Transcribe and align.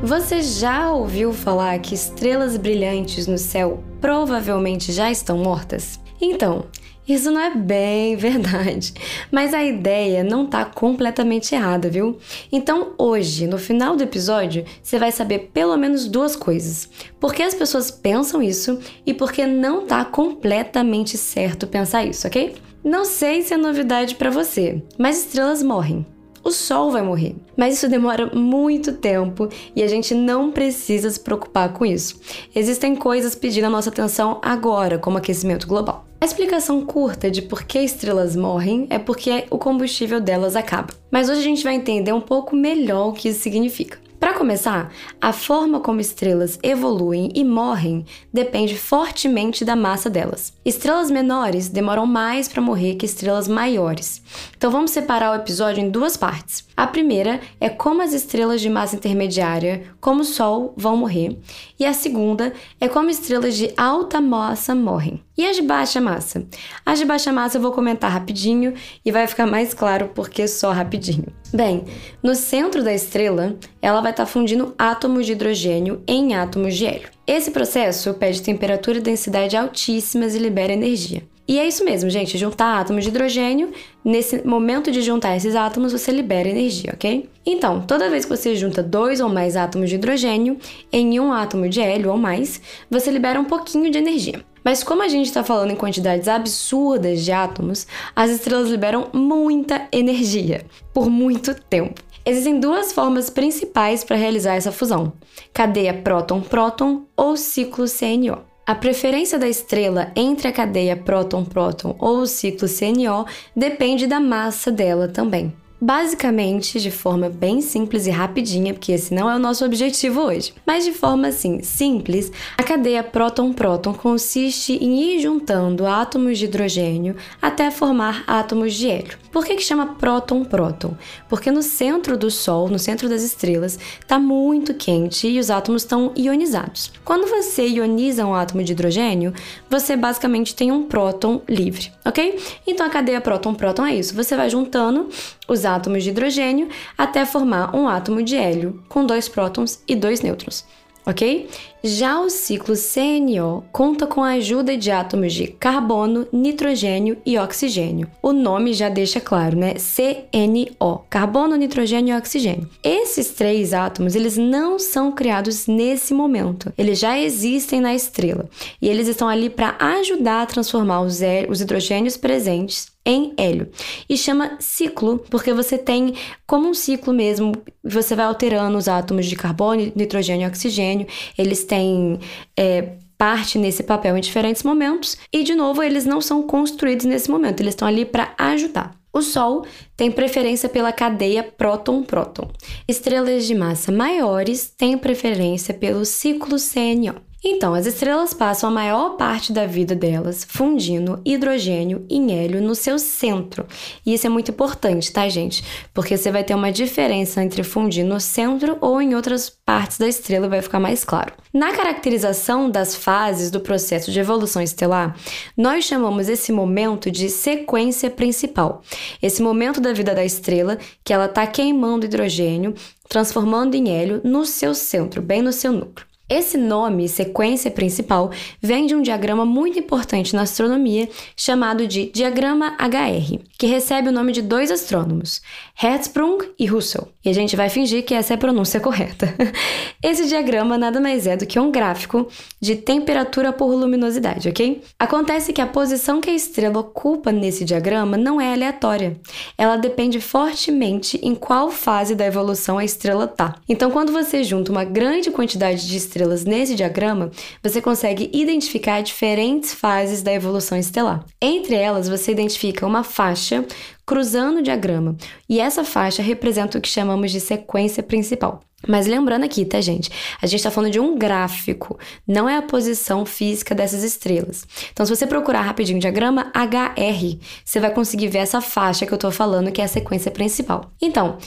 Você 0.08 0.40
já 0.40 0.90
ouviu 0.90 1.34
falar 1.34 1.78
que 1.80 1.94
estrelas 1.94 2.56
brilhantes 2.56 3.26
no 3.26 3.36
céu 3.36 3.84
provavelmente 4.00 4.90
já 4.90 5.10
estão 5.10 5.36
mortas? 5.36 6.00
Então, 6.18 6.64
isso 7.06 7.30
não 7.30 7.38
é 7.38 7.54
bem 7.54 8.16
verdade, 8.16 8.94
mas 9.30 9.52
a 9.52 9.62
ideia 9.62 10.24
não 10.24 10.46
está 10.46 10.64
completamente 10.64 11.54
errada, 11.54 11.90
viu? 11.90 12.16
Então, 12.50 12.94
hoje, 12.96 13.46
no 13.46 13.58
final 13.58 13.96
do 13.96 14.02
episódio, 14.02 14.64
você 14.82 14.98
vai 14.98 15.12
saber 15.12 15.50
pelo 15.52 15.76
menos 15.76 16.08
duas 16.08 16.34
coisas: 16.34 16.88
por 17.20 17.34
que 17.34 17.42
as 17.42 17.52
pessoas 17.52 17.90
pensam 17.90 18.42
isso 18.42 18.78
e 19.04 19.12
por 19.12 19.30
que 19.30 19.44
não 19.44 19.82
está 19.82 20.06
completamente 20.06 21.18
certo 21.18 21.66
pensar 21.66 22.06
isso, 22.06 22.26
ok? 22.26 22.56
Não 22.82 23.04
sei 23.04 23.42
se 23.42 23.52
é 23.52 23.58
novidade 23.58 24.14
para 24.14 24.30
você, 24.30 24.82
mas 24.96 25.18
estrelas 25.18 25.62
morrem 25.62 26.06
o 26.48 26.52
Sol 26.52 26.91
vai 26.91 27.02
morrer. 27.02 27.36
Mas 27.56 27.74
isso 27.74 27.88
demora 27.88 28.27
muito 28.34 28.92
tempo 28.94 29.48
e 29.77 29.82
a 29.82 29.86
gente 29.86 30.14
não 30.14 30.50
precisa 30.50 31.10
se 31.10 31.20
preocupar 31.20 31.72
com 31.72 31.84
isso. 31.84 32.20
Existem 32.54 32.96
coisas 32.96 33.34
pedindo 33.34 33.66
a 33.66 33.70
nossa 33.70 33.91
atenção 33.91 34.38
agora, 34.42 34.98
como 34.98 35.19
aquecimento 35.19 35.66
global. 35.66 36.06
A 36.20 36.24
explicação 36.24 36.84
curta 36.84 37.30
de 37.30 37.42
por 37.42 37.62
que 37.62 37.78
estrelas 37.78 38.34
morrem 38.34 38.86
é 38.91 38.98
porque 38.98 39.44
o 39.50 39.58
combustível 39.58 40.20
delas 40.20 40.56
acaba. 40.56 40.92
Mas 41.10 41.28
hoje 41.28 41.41
a 41.41 41.44
gente 41.44 41.62
vai 41.62 41.74
entender 41.74 42.12
um 42.12 42.20
pouco 42.20 42.56
melhor 42.56 43.08
o 43.08 43.12
que 43.12 43.28
isso 43.28 43.41
significa. 43.41 43.98
Para 44.19 44.34
começar, 44.34 44.92
a 45.20 45.33
forma 45.33 45.78
como 45.78 46.00
estrelas 46.00 46.58
evoluem 46.61 47.30
e 47.36 47.44
morrem 47.44 48.05
depende 48.33 48.77
fortemente 48.77 49.64
da 49.64 49.77
massa 49.77 50.10
delas. 50.10 50.52
Estrelas 50.64 51.08
menores 51.08 51.69
demoram 51.69 52.05
mais 52.05 52.48
para 52.48 52.60
morrer 52.60 52.97
que 52.97 53.06
estrelas 53.06 53.47
maiores. 53.47 54.20
Então 54.56 54.72
vamos 54.72 54.91
separar 54.91 55.30
o 55.30 55.36
episódio 55.36 55.84
em 55.84 55.88
duas 55.88 56.16
partes. 56.16 56.66
A 56.77 56.86
primeira 56.86 57.41
é 57.60 57.69
como 57.69 58.03
as 58.03 58.12
estrelas 58.12 58.60
de 58.60 58.69
massa 58.69 58.97
intermediária, 58.97 59.84
como 60.00 60.22
o 60.22 60.25
Sol, 60.25 60.75
vão 60.76 60.97
morrer, 60.97 61.38
e 61.78 61.87
a 61.87 61.92
segunda 61.92 62.53
é 62.81 62.88
como 62.88 63.10
estrelas 63.10 63.56
de 63.56 63.72
alta 63.76 64.21
massa 64.21 64.75
morrem. 64.75 65.22
E 65.38 65.47
as 65.47 65.54
de 65.54 65.62
baixa 65.62 66.00
massa? 66.00 66.44
As 66.84 66.99
de 66.99 67.04
baixa 67.04 67.32
massa 67.32 67.59
eu 67.59 67.62
vou 67.62 67.71
comentar 67.71 68.10
rapidinho 68.10 68.75
e 69.04 69.12
vai 69.12 69.25
ficar 69.25 69.47
mais 69.47 69.72
claro 69.72 70.10
porque 70.12 70.49
só 70.49 70.72
rapidinho. 70.72 71.26
Bem, 71.54 71.84
no 72.21 72.34
centro 72.34 72.82
da 72.82 72.93
estrela, 72.93 73.56
ela 73.81 74.00
vai 74.00 74.10
estar 74.10 74.25
tá 74.25 74.28
fundindo 74.28 74.75
átomos 74.77 75.27
de 75.27 75.32
hidrogênio 75.32 76.03
em 76.09 76.34
átomos 76.34 76.75
de 76.75 76.87
hélio. 76.87 77.09
Esse 77.25 77.53
processo 77.53 78.12
pede 78.15 78.43
temperatura 78.43 78.98
e 78.98 79.00
densidade 79.00 79.56
altíssimas 79.56 80.34
e 80.34 80.41
libera 80.41 80.72
energia. 80.72 81.22
E 81.47 81.59
é 81.59 81.66
isso 81.66 81.84
mesmo, 81.84 82.10
gente, 82.10 82.37
juntar 82.37 82.78
átomos 82.78 83.04
de 83.04 83.10
hidrogênio, 83.10 83.71
nesse 84.04 84.47
momento 84.47 84.91
de 84.91 85.00
juntar 85.00 85.34
esses 85.34 85.54
átomos, 85.54 85.93
você 85.93 86.10
libera 86.10 86.48
energia, 86.48 86.91
ok? 86.93 87.27
Então, 87.47 87.81
toda 87.81 88.10
vez 88.10 88.27
que 88.27 88.37
você 88.37 88.54
junta 88.54 88.82
dois 88.82 89.19
ou 89.21 89.31
mais 89.31 89.56
átomos 89.56 89.88
de 89.88 89.94
hidrogênio 89.94 90.59
em 90.93 91.19
um 91.19 91.32
átomo 91.32 91.66
de 91.66 91.81
hélio 91.81 92.10
ou 92.10 92.19
mais, 92.19 92.60
você 92.91 93.10
libera 93.10 93.41
um 93.41 93.47
pouquinho 93.47 93.91
de 93.91 93.97
energia. 93.97 94.44
Mas 94.68 94.84
como 94.84 95.02
a 95.02 95.08
gente 95.08 95.24
está 95.24 95.42
falando 95.42 95.70
em 95.70 95.76
quantidades 95.76 96.28
absurdas 96.28 97.24
de 97.24 97.32
átomos, 97.32 97.86
as 98.14 98.30
estrelas 98.30 98.68
liberam 98.68 99.08
muita 99.14 99.88
energia 99.90 100.66
por 100.92 101.08
muito 101.08 101.54
tempo. 101.54 102.02
Existem 102.22 102.60
duas 102.60 102.92
formas 102.92 103.30
principais 103.30 104.04
para 104.04 104.18
realizar 104.18 104.56
essa 104.56 104.70
fusão: 104.70 105.14
cadeia 105.54 105.94
próton-próton 105.94 107.06
ou 107.16 107.34
ciclo 107.34 107.86
CNO. 107.86 108.42
A 108.66 108.74
preferência 108.74 109.38
da 109.38 109.48
estrela 109.48 110.12
entre 110.14 110.48
a 110.48 110.52
cadeia 110.52 110.98
próton-próton 110.98 111.96
ou 111.98 112.18
o 112.18 112.26
ciclo 112.26 112.68
CNO 112.68 113.24
depende 113.56 114.06
da 114.06 114.20
massa 114.20 114.70
dela 114.70 115.08
também. 115.08 115.50
Basicamente, 115.81 116.81
de 116.81 116.91
forma 116.91 117.28
bem 117.28 117.61
simples 117.61 118.09
e 118.09 118.11
rapidinha, 118.11 118.75
porque 118.75 118.91
esse 118.91 119.15
não 119.15 119.31
é 119.31 119.37
o 119.37 119.39
nosso 119.39 119.65
objetivo 119.65 120.22
hoje, 120.22 120.53
mas 120.66 120.84
de 120.84 120.91
forma 120.91 121.28
assim 121.28 121.62
simples, 121.62 122.33
a 122.56 122.65
cadeia 122.65 123.03
próton-próton 123.03 123.94
consiste 123.94 124.72
em 124.72 125.00
ir 125.00 125.21
juntando 125.21 125.87
átomos 125.87 126.37
de 126.37 126.47
hidrogênio 126.47 127.15
até 127.41 127.71
formar 127.71 128.25
átomos 128.27 128.75
de 128.75 128.91
hélio. 128.91 129.19
Por 129.31 129.44
que, 129.44 129.55
que 129.55 129.62
chama 129.62 129.94
próton-próton? 129.94 130.97
Porque 131.28 131.50
no 131.50 131.62
centro 131.62 132.16
do 132.16 132.28
Sol, 132.28 132.69
no 132.69 132.78
centro 132.78 133.09
das 133.09 133.22
estrelas, 133.22 133.78
está 134.00 134.19
muito 134.19 134.75
quente 134.75 135.28
e 135.28 135.39
os 135.39 135.49
átomos 135.49 135.83
estão 135.83 136.12
ionizados. 136.16 136.91
Quando 137.05 137.28
você 137.28 137.69
ioniza 137.69 138.27
um 138.27 138.34
átomo 138.34 138.65
de 138.65 138.72
hidrogênio, 138.72 139.33
você 139.71 139.97
basicamente 139.97 140.56
tem 140.56 140.72
um 140.72 140.84
próton 140.84 141.41
livre, 141.49 141.93
ok? 142.05 142.37
Então 142.66 142.84
a 142.84 142.91
cadeia 142.91 143.21
próton-próton 143.21 143.87
é 143.87 143.95
isso. 143.95 144.15
Você 144.15 144.34
vai 144.34 144.50
juntando 144.50 145.09
os 145.48 145.64
átomos 145.64 146.04
de 146.04 146.10
hidrogênio 146.10 146.69
até 146.97 147.25
formar 147.25 147.75
um 147.75 147.88
átomo 147.88 148.22
de 148.22 148.36
hélio 148.36 148.82
com 148.88 149.04
dois 149.04 149.28
prótons 149.28 149.82
e 149.88 149.97
dois 149.97 150.20
nêutrons 150.20 150.64
ok? 151.09 151.48
Já 151.82 152.20
o 152.20 152.28
ciclo 152.28 152.75
CNO 152.76 153.64
conta 153.72 154.06
com 154.06 154.22
a 154.22 154.32
ajuda 154.32 154.76
de 154.76 154.91
átomos 154.91 155.32
de 155.32 155.47
carbono, 155.47 156.26
nitrogênio 156.31 157.16
e 157.25 157.38
oxigênio. 157.38 158.10
O 158.22 158.32
nome 158.32 158.75
já 158.75 158.88
deixa 158.88 159.20
claro, 159.20 159.56
né? 159.56 159.75
CNO, 159.75 161.04
carbono, 161.09 161.56
nitrogênio 161.56 162.15
e 162.15 162.19
oxigênio. 162.19 162.69
Esses 162.82 163.30
três 163.30 163.72
átomos, 163.72 164.15
eles 164.15 164.36
não 164.36 164.78
são 164.78 165.10
criados 165.12 165.66
nesse 165.66 166.12
momento. 166.12 166.72
Eles 166.76 166.98
já 166.98 167.19
existem 167.19 167.80
na 167.80 167.94
estrela 167.94 168.48
e 168.82 168.88
eles 168.88 169.09
estão 169.09 169.28
ali 169.28 169.48
para 169.48 169.76
ajudar 169.78 170.42
a 170.42 170.47
transformar 170.47 171.00
os, 171.00 171.20
os 171.48 171.60
hidrogênios 171.60 172.16
presentes 172.16 172.88
em 173.08 173.32
hélio. 173.38 173.70
E 174.06 174.19
chama 174.19 174.58
ciclo, 174.60 175.24
porque 175.30 175.54
você 175.54 175.78
tem 175.78 176.14
como 176.46 176.69
um 176.69 176.74
ciclo 176.74 177.14
mesmo, 177.14 177.52
você 177.82 178.14
vai 178.14 178.26
alterando 178.26 178.76
os 178.76 178.86
átomos 178.86 179.24
de 179.24 179.34
carbono, 179.34 179.91
nitrogênio 179.96 180.44
e 180.44 180.48
oxigênio, 180.48 181.06
eles 181.36 181.64
têm. 181.64 182.20
É, 182.56 182.91
parte 183.16 183.58
nesse 183.58 183.82
papel 183.82 184.16
em 184.16 184.20
diferentes 184.20 184.62
momentos 184.62 185.18
e 185.32 185.42
de 185.42 185.53
novo 185.53 185.83
eles 185.83 186.04
não 186.04 186.21
são 186.21 186.41
construídos 186.41 187.04
nesse 187.04 187.28
momento, 187.28 187.60
eles 187.60 187.74
estão 187.74 187.88
ali 187.88 188.04
para 188.04 188.33
ajudar. 188.38 188.94
O 189.12 189.21
Sol 189.21 189.66
tem 189.97 190.12
preferência 190.12 190.68
pela 190.68 190.92
cadeia 190.92 191.42
próton-próton. 191.42 192.48
Estrelas 192.86 193.44
de 193.44 193.56
massa 193.56 193.91
maiores 193.91 194.71
têm 194.71 194.97
preferência 194.97 195.74
pelo 195.74 196.04
ciclo 196.04 196.56
CNO. 196.56 197.28
Então, 197.42 197.72
as 197.72 197.86
estrelas 197.86 198.34
passam 198.34 198.68
a 198.68 198.72
maior 198.72 199.10
parte 199.10 199.52
da 199.52 199.64
vida 199.64 199.94
delas 199.94 200.44
fundindo 200.48 201.20
hidrogênio 201.24 202.04
em 202.10 202.32
hélio 202.32 202.60
no 202.60 202.74
seu 202.74 202.98
centro. 202.98 203.64
E 204.04 204.12
isso 204.12 204.26
é 204.26 204.30
muito 204.30 204.50
importante, 204.50 205.12
tá, 205.12 205.28
gente? 205.28 205.62
Porque 205.94 206.16
você 206.16 206.32
vai 206.32 206.42
ter 206.42 206.56
uma 206.56 206.72
diferença 206.72 207.40
entre 207.40 207.62
fundir 207.62 208.04
no 208.04 208.18
centro 208.18 208.76
ou 208.80 209.00
em 209.00 209.14
outras 209.14 209.48
partes 209.48 209.98
da 209.98 210.08
estrela, 210.08 210.48
vai 210.48 210.60
ficar 210.60 210.80
mais 210.80 211.04
claro. 211.04 211.32
Na 211.54 211.72
caracterização 211.72 212.68
das 212.68 212.96
fases 212.96 213.52
do 213.52 213.60
processo 213.60 214.10
de 214.10 214.18
evolução 214.18 214.60
estelar, 214.60 215.16
nós 215.56 215.84
chamamos 215.84 216.28
esse 216.28 216.50
momento 216.50 217.08
de 217.08 217.30
sequência 217.30 218.10
principal. 218.10 218.82
Esse 219.22 219.42
momento 219.42 219.80
da 219.80 219.92
vida 219.92 220.12
da 220.12 220.24
estrela, 220.24 220.76
que 221.04 221.12
ela 221.12 221.26
está 221.26 221.46
queimando 221.46 222.04
hidrogênio, 222.04 222.74
transformando 223.08 223.76
em 223.76 223.90
hélio 223.90 224.20
no 224.24 224.44
seu 224.44 224.74
centro, 224.74 225.22
bem 225.22 225.40
no 225.40 225.52
seu 225.52 225.72
núcleo. 225.72 226.08
Esse 226.30 226.59
nome, 226.59 227.09
sequência 227.09 227.71
principal, 227.71 228.30
vem 228.60 228.84
de 228.84 228.95
um 228.95 229.01
diagrama 229.01 229.47
muito 229.47 229.78
importante 229.78 230.36
na 230.36 230.42
astronomia 230.42 231.09
chamado 231.34 231.86
de 231.86 232.10
diagrama 232.13 232.77
HR, 232.78 233.39
que 233.57 233.66
recebe 233.66 234.10
o 234.10 234.13
nome 234.13 234.33
de 234.33 234.42
dois 234.42 234.71
astrônomos, 234.71 235.41
Hertzsprung 235.83 236.51
e 236.59 236.66
Russell. 236.66 237.09
E 237.25 237.30
a 237.30 237.33
gente 237.33 237.57
vai 237.57 237.71
fingir 237.71 238.04
que 238.04 238.13
essa 238.13 238.34
é 238.34 238.36
a 238.36 238.39
pronúncia 238.39 238.78
correta. 238.78 239.34
Esse 240.04 240.27
diagrama 240.27 240.77
nada 240.77 241.01
mais 241.01 241.27
é 241.27 241.34
do 241.34 241.47
que 241.47 241.59
um 241.59 241.71
gráfico 241.71 242.28
de 242.60 242.77
temperatura 242.77 243.51
por 243.51 243.74
luminosidade, 243.74 244.51
ok? 244.51 244.83
Acontece 244.98 245.53
que 245.53 245.63
a 245.63 245.66
posição 245.66 246.21
que 246.21 246.28
a 246.28 246.34
estrela 246.34 246.78
ocupa 246.78 247.33
nesse 247.33 247.65
diagrama 247.65 248.19
não 248.19 248.39
é 248.39 248.53
aleatória. 248.53 249.19
Ela 249.57 249.77
depende 249.77 250.21
fortemente 250.21 251.19
em 251.22 251.34
qual 251.34 251.71
fase 251.71 252.15
da 252.15 252.27
evolução 252.27 252.77
a 252.77 252.84
estrela 252.84 253.24
está. 253.24 253.54
Então, 253.66 253.91
quando 253.91 254.13
você 254.13 254.45
junta 254.45 254.71
uma 254.71 254.84
grande 254.84 255.31
quantidade 255.31 255.86
de 255.86 255.97
estrelas 255.97 256.17
estrelas 256.18 256.44
nesse 256.44 256.75
diagrama, 256.75 257.30
você 257.62 257.80
consegue 257.80 258.30
identificar 258.32 259.00
diferentes 259.00 259.73
fases 259.73 260.23
da 260.23 260.32
evolução 260.32 260.76
estelar. 260.76 261.25
Entre 261.40 261.75
elas, 261.75 262.09
você 262.09 262.32
identifica 262.32 262.87
uma 262.87 263.04
faixa 263.04 263.64
cruzando 264.04 264.59
o 264.59 264.62
diagrama, 264.62 265.16
e 265.49 265.61
essa 265.61 265.85
faixa 265.85 266.23
representa 266.23 266.78
o 266.78 266.80
que 266.80 266.88
chamamos 266.88 267.30
de 267.30 267.40
sequência 267.40 268.02
principal. 268.02 268.67
Mas 268.87 269.09
lembrando 269.09 269.42
aqui, 269.45 269.64
tá, 269.64 269.80
gente? 269.80 270.09
A 270.40 270.47
gente 270.47 270.61
está 270.61 270.71
falando 270.71 270.92
de 270.92 271.00
um 271.00 271.19
gráfico, 271.19 271.99
não 272.26 272.49
é 272.49 272.57
a 272.57 272.62
posição 272.62 273.26
física 273.26 273.75
dessas 273.75 274.04
estrelas. 274.04 274.64
Então, 274.92 275.04
se 275.04 275.14
você 275.14 275.26
procurar 275.26 275.62
rapidinho 275.62 275.99
o 275.99 276.00
diagrama 276.00 276.52
HR, 276.54 277.38
você 277.64 277.80
vai 277.80 277.92
conseguir 277.92 278.28
ver 278.28 278.38
essa 278.38 278.61
faixa 278.61 279.04
que 279.04 279.12
eu 279.12 279.16
estou 279.16 279.33
falando, 279.33 279.73
que 279.73 279.80
é 279.80 279.85
a 279.85 279.88
sequência 279.88 280.30
principal. 280.30 280.92
Então, 281.02 281.38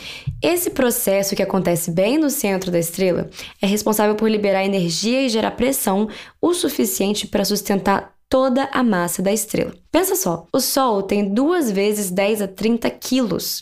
esse 0.42 0.72
processo 0.72 1.36
que 1.36 1.42
acontece 1.42 1.92
bem 1.92 2.18
no 2.18 2.30
centro 2.30 2.70
da 2.70 2.80
estrela 2.80 3.30
é 3.62 3.66
responsável 3.66 4.16
por 4.16 4.30
liberar 4.30 4.66
energia 4.66 5.22
e 5.22 5.30
gerar 5.30 5.52
pressão 5.52 6.10
o 6.42 6.54
suficiente 6.54 7.28
para 7.28 7.46
sustentar 7.46 8.14
toda 8.32 8.70
a 8.72 8.84
massa 8.84 9.22
da 9.22 9.32
estrela. 9.32 9.74
Pensa 9.92 10.16
só, 10.16 10.48
o 10.54 10.60
Sol 10.60 11.04
tem 11.04 11.34
duas 11.34 11.70
vezes 11.70 12.10
10 12.10 12.42
a 12.42 12.48
30 12.48 12.90
quilos. 12.92 13.62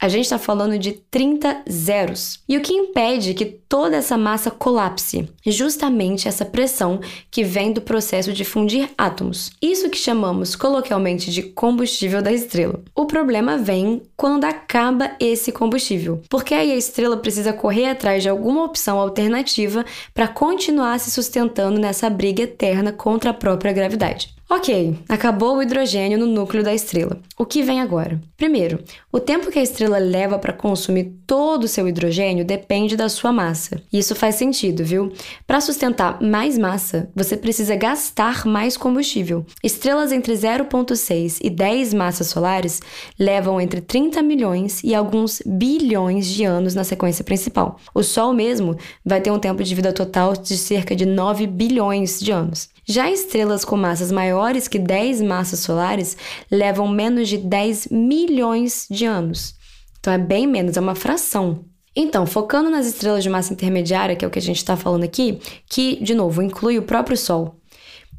A 0.00 0.08
gente 0.08 0.24
está 0.24 0.38
falando 0.38 0.78
de 0.78 0.92
30 0.92 1.64
zeros. 1.68 2.42
E 2.48 2.56
o 2.56 2.60
que 2.60 2.72
impede 2.72 3.34
que 3.34 3.44
toda 3.68 3.96
essa 3.96 4.16
massa 4.16 4.50
colapse? 4.50 5.28
Justamente 5.44 6.26
essa 6.26 6.44
pressão 6.44 7.00
que 7.30 7.44
vem 7.44 7.72
do 7.72 7.80
processo 7.80 8.32
de 8.32 8.44
fundir 8.44 8.90
átomos. 8.96 9.50
Isso 9.60 9.90
que 9.90 9.98
chamamos 9.98 10.56
coloquialmente 10.56 11.30
de 11.30 11.42
combustível 11.42 12.22
da 12.22 12.32
estrela. 12.32 12.80
O 12.94 13.04
problema 13.04 13.58
vem 13.58 14.02
quando 14.16 14.44
acaba 14.44 15.12
esse 15.20 15.52
combustível, 15.52 16.22
porque 16.28 16.54
aí 16.54 16.72
a 16.72 16.76
estrela 16.76 17.16
precisa 17.16 17.52
correr 17.52 17.86
atrás 17.86 18.22
de 18.22 18.28
alguma 18.28 18.64
opção 18.64 18.98
alternativa 18.98 19.84
para 20.14 20.28
continuar 20.28 20.98
se 20.98 21.10
sustentando 21.10 21.78
nessa 21.78 22.08
briga 22.08 22.42
eterna 22.42 22.92
contra 22.92 23.30
a 23.30 23.34
própria 23.34 23.72
gravidade. 23.72 24.38
Ok, 24.50 24.98
acabou 25.10 25.58
o 25.58 25.62
hidrogênio 25.62 26.18
no 26.18 26.24
núcleo 26.24 26.64
da 26.64 26.72
estrela. 26.72 27.18
O 27.38 27.44
que 27.44 27.62
vem 27.62 27.82
agora? 27.82 28.18
Primeiro, 28.34 28.82
o 29.12 29.20
tempo 29.20 29.50
que 29.50 29.58
a 29.58 29.62
estrela 29.62 29.98
leva 29.98 30.38
para 30.38 30.54
consumir 30.54 31.12
todo 31.26 31.64
o 31.64 31.68
seu 31.68 31.86
hidrogênio 31.86 32.46
depende 32.46 32.96
da 32.96 33.10
sua 33.10 33.30
massa. 33.30 33.57
Isso 33.92 34.14
faz 34.14 34.36
sentido, 34.36 34.84
viu? 34.84 35.12
Para 35.46 35.60
sustentar 35.60 36.20
mais 36.20 36.56
massa, 36.56 37.10
você 37.14 37.36
precisa 37.36 37.76
gastar 37.76 38.46
mais 38.46 38.76
combustível. 38.76 39.44
Estrelas 39.62 40.12
entre 40.12 40.32
0,6 40.32 41.38
e 41.42 41.50
10 41.50 41.94
massas 41.94 42.28
solares 42.28 42.80
levam 43.18 43.60
entre 43.60 43.80
30 43.80 44.22
milhões 44.22 44.82
e 44.84 44.94
alguns 44.94 45.42
bilhões 45.44 46.26
de 46.26 46.44
anos 46.44 46.74
na 46.74 46.84
sequência 46.84 47.24
principal. 47.24 47.78
O 47.94 48.02
Sol 48.02 48.32
mesmo 48.32 48.76
vai 49.04 49.20
ter 49.20 49.30
um 49.30 49.38
tempo 49.38 49.62
de 49.62 49.74
vida 49.74 49.92
total 49.92 50.34
de 50.34 50.56
cerca 50.56 50.94
de 50.94 51.04
9 51.06 51.46
bilhões 51.46 52.20
de 52.20 52.30
anos. 52.30 52.68
Já 52.86 53.10
estrelas 53.10 53.64
com 53.64 53.76
massas 53.76 54.10
maiores 54.10 54.66
que 54.66 54.78
10 54.78 55.20
massas 55.20 55.60
solares 55.60 56.16
levam 56.50 56.88
menos 56.88 57.28
de 57.28 57.36
10 57.36 57.88
milhões 57.90 58.86
de 58.90 59.04
anos. 59.04 59.54
Então 60.00 60.12
é 60.12 60.18
bem 60.18 60.46
menos, 60.46 60.76
é 60.76 60.80
uma 60.80 60.94
fração. 60.94 61.64
Então, 62.00 62.24
focando 62.24 62.70
nas 62.70 62.86
estrelas 62.86 63.24
de 63.24 63.28
massa 63.28 63.52
intermediária, 63.52 64.14
que 64.14 64.24
é 64.24 64.28
o 64.28 64.30
que 64.30 64.38
a 64.38 64.42
gente 64.42 64.58
está 64.58 64.76
falando 64.76 65.02
aqui, 65.02 65.40
que, 65.68 65.96
de 66.00 66.14
novo, 66.14 66.40
inclui 66.40 66.78
o 66.78 66.82
próprio 66.82 67.16
Sol. 67.16 67.56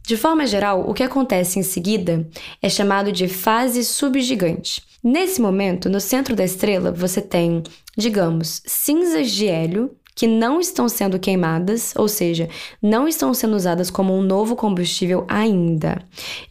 De 0.06 0.18
forma 0.18 0.46
geral, 0.46 0.84
o 0.86 0.94
que 0.94 1.02
acontece 1.02 1.60
em 1.60 1.64
seguida 1.64 2.28
é 2.62 2.68
chamado 2.68 3.10
de 3.10 3.30
fase 3.30 3.86
subgigante. 3.86 4.84
Nesse 5.02 5.40
momento, 5.40 5.88
no 5.90 6.02
centro 6.02 6.36
da 6.36 6.44
estrela, 6.44 6.92
você 6.92 7.22
tem, 7.22 7.64
digamos, 7.98 8.62
cinzas 8.66 9.32
de 9.32 9.48
hélio 9.48 9.96
que 10.16 10.28
não 10.28 10.60
estão 10.60 10.90
sendo 10.90 11.20
queimadas, 11.20 11.94
ou 11.96 12.08
seja, 12.08 12.50
não 12.82 13.08
estão 13.08 13.34
sendo 13.34 13.56
usadas 13.56 13.90
como 13.90 14.14
um 14.14 14.22
novo 14.22 14.56
combustível 14.56 15.26
ainda. 15.28 16.02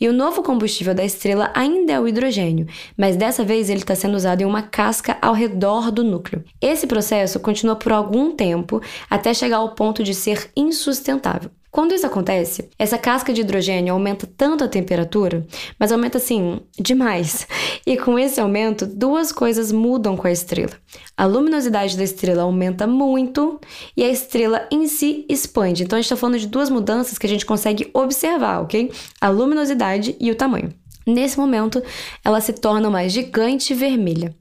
E 0.00 0.08
o 0.08 0.12
novo 0.12 0.43
combustível 0.43 0.94
da 0.94 1.05
estrela 1.05 1.50
ainda 1.55 1.93
é 1.93 2.00
o 2.00 2.08
hidrogênio, 2.08 2.66
mas 2.96 3.16
dessa 3.16 3.44
vez 3.44 3.69
ele 3.69 3.81
está 3.81 3.94
sendo 3.94 4.14
usado 4.16 4.40
em 4.40 4.46
uma 4.46 4.62
casca 4.62 5.19
ao 5.20 5.34
redor 5.34 5.90
do 5.90 6.02
núcleo. 6.02 6.44
Esse 6.60 6.87
processo 6.87 7.40
continua 7.40 7.76
por 7.76 7.93
algum 7.93 8.34
tempo 8.34 8.81
até 9.10 9.34
chegar 9.34 9.58
ao 9.58 9.75
ponto 9.75 10.02
de 10.02 10.14
ser 10.14 10.50
insustentável. 10.56 11.50
Quando 11.70 11.93
isso 11.93 12.06
acontece, 12.06 12.70
essa 12.79 12.97
casca 12.97 13.32
de 13.32 13.43
hidrogênio 13.43 13.93
aumenta 13.93 14.26
tanto 14.26 14.65
a 14.65 14.69
temperatura, 14.69 15.47
mas 15.79 15.93
aumenta 15.93 16.17
assim 16.17 16.61
demais. 16.79 17.47
E 17.87 17.97
com 17.97 18.19
esse 18.19 18.41
aumento, 18.41 18.87
duas 18.87 19.31
coisas 19.32 19.70
mudam 19.70 20.17
com 20.17 20.26
a 20.26 20.32
estrela. 20.32 20.73
A 21.17 21.26
luminosidade 21.26 21.97
da 21.97 22.05
estrela 22.05 22.43
aumenta 22.43 22.87
muito 22.87 23.61
e 23.97 24.03
a 24.03 24.09
estrela 24.09 24.67
em 24.73 24.87
si 24.88 25.26
expande. 25.29 25.82
Então 25.82 25.97
a 25.97 26.00
gente 26.00 26.06
está 26.06 26.17
falando 26.17 26.38
de 26.38 26.47
duas 26.47 26.70
mudanças 26.70 27.19
que 27.19 27.26
a 27.26 27.31
gente 27.31 27.44
consegue 27.44 27.91
observar, 27.93 28.62
ok? 28.62 28.91
A 29.20 29.29
luminosidade 29.29 30.17
e 30.19 30.31
o 30.31 30.35
tamanho. 30.35 30.73
Nesse 31.06 31.38
momento, 31.38 31.82
ela 32.25 32.41
se 32.41 32.53
torna 32.53 32.88
uma 32.88 33.09
gigante 33.09 33.73
vermelha. 33.75 34.35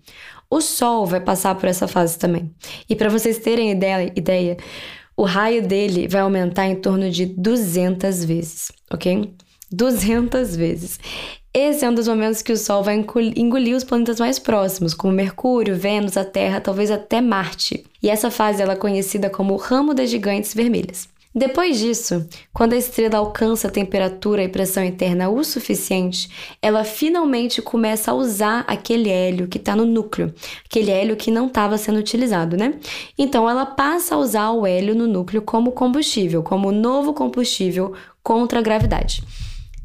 O 0.49 0.61
Sol 0.61 1.05
vai 1.05 1.19
passar 1.19 1.55
por 1.55 1.67
essa 1.67 1.87
fase 1.87 2.17
também. 2.17 2.49
E 2.89 2.95
para 2.95 3.09
vocês 3.09 3.37
terem 3.37 3.71
ideia, 3.71 4.11
ideia 4.15 4.57
o 5.17 5.23
raio 5.23 5.67
dele 5.67 6.07
vai 6.07 6.21
aumentar 6.21 6.67
em 6.67 6.75
torno 6.75 7.09
de 7.09 7.25
200 7.25 8.23
vezes, 8.23 8.71
ok? 8.91 9.33
200 9.71 10.55
vezes. 10.55 10.99
Esse 11.51 11.83
é 11.83 11.89
um 11.89 11.95
dos 11.95 12.07
momentos 12.07 12.43
que 12.43 12.51
o 12.51 12.57
Sol 12.57 12.83
vai 12.83 13.03
engolir 13.35 13.75
os 13.75 13.83
planetas 13.83 14.19
mais 14.19 14.37
próximos, 14.37 14.93
como 14.93 15.11
Mercúrio, 15.11 15.75
Vênus, 15.75 16.15
a 16.15 16.23
Terra, 16.23 16.61
talvez 16.61 16.91
até 16.91 17.19
Marte. 17.19 17.83
E 18.01 18.11
essa 18.11 18.29
fase 18.29 18.61
ela 18.61 18.73
é 18.73 18.77
conhecida 18.77 19.27
como 19.27 19.55
ramo 19.55 19.95
das 19.95 20.11
gigantes 20.11 20.53
vermelhas. 20.53 21.09
Depois 21.37 21.77
disso, 21.77 22.27
quando 22.51 22.73
a 22.73 22.77
estrela 22.77 23.19
alcança 23.19 23.67
a 23.67 23.71
temperatura 23.71 24.43
e 24.43 24.49
pressão 24.49 24.83
interna 24.83 25.29
o 25.29 25.43
suficiente, 25.43 26.27
ela 26.59 26.83
finalmente 26.83 27.61
começa 27.61 28.09
a 28.09 28.15
usar 28.15 28.65
aquele 28.67 29.11
hélio 29.11 29.47
que 29.47 29.59
está 29.59 29.75
no 29.75 29.85
núcleo, 29.85 30.33
aquele 30.65 30.89
hélio 30.89 31.15
que 31.15 31.29
não 31.29 31.45
estava 31.45 31.77
sendo 31.77 31.99
utilizado, 31.99 32.57
né? 32.57 32.79
Então 33.15 33.47
ela 33.47 33.67
passa 33.67 34.15
a 34.15 34.17
usar 34.17 34.49
o 34.49 34.65
hélio 34.65 34.95
no 34.95 35.05
núcleo 35.05 35.43
como 35.43 35.73
combustível, 35.73 36.41
como 36.41 36.71
novo 36.71 37.13
combustível 37.13 37.93
contra 38.23 38.57
a 38.57 38.63
gravidade. 38.63 39.21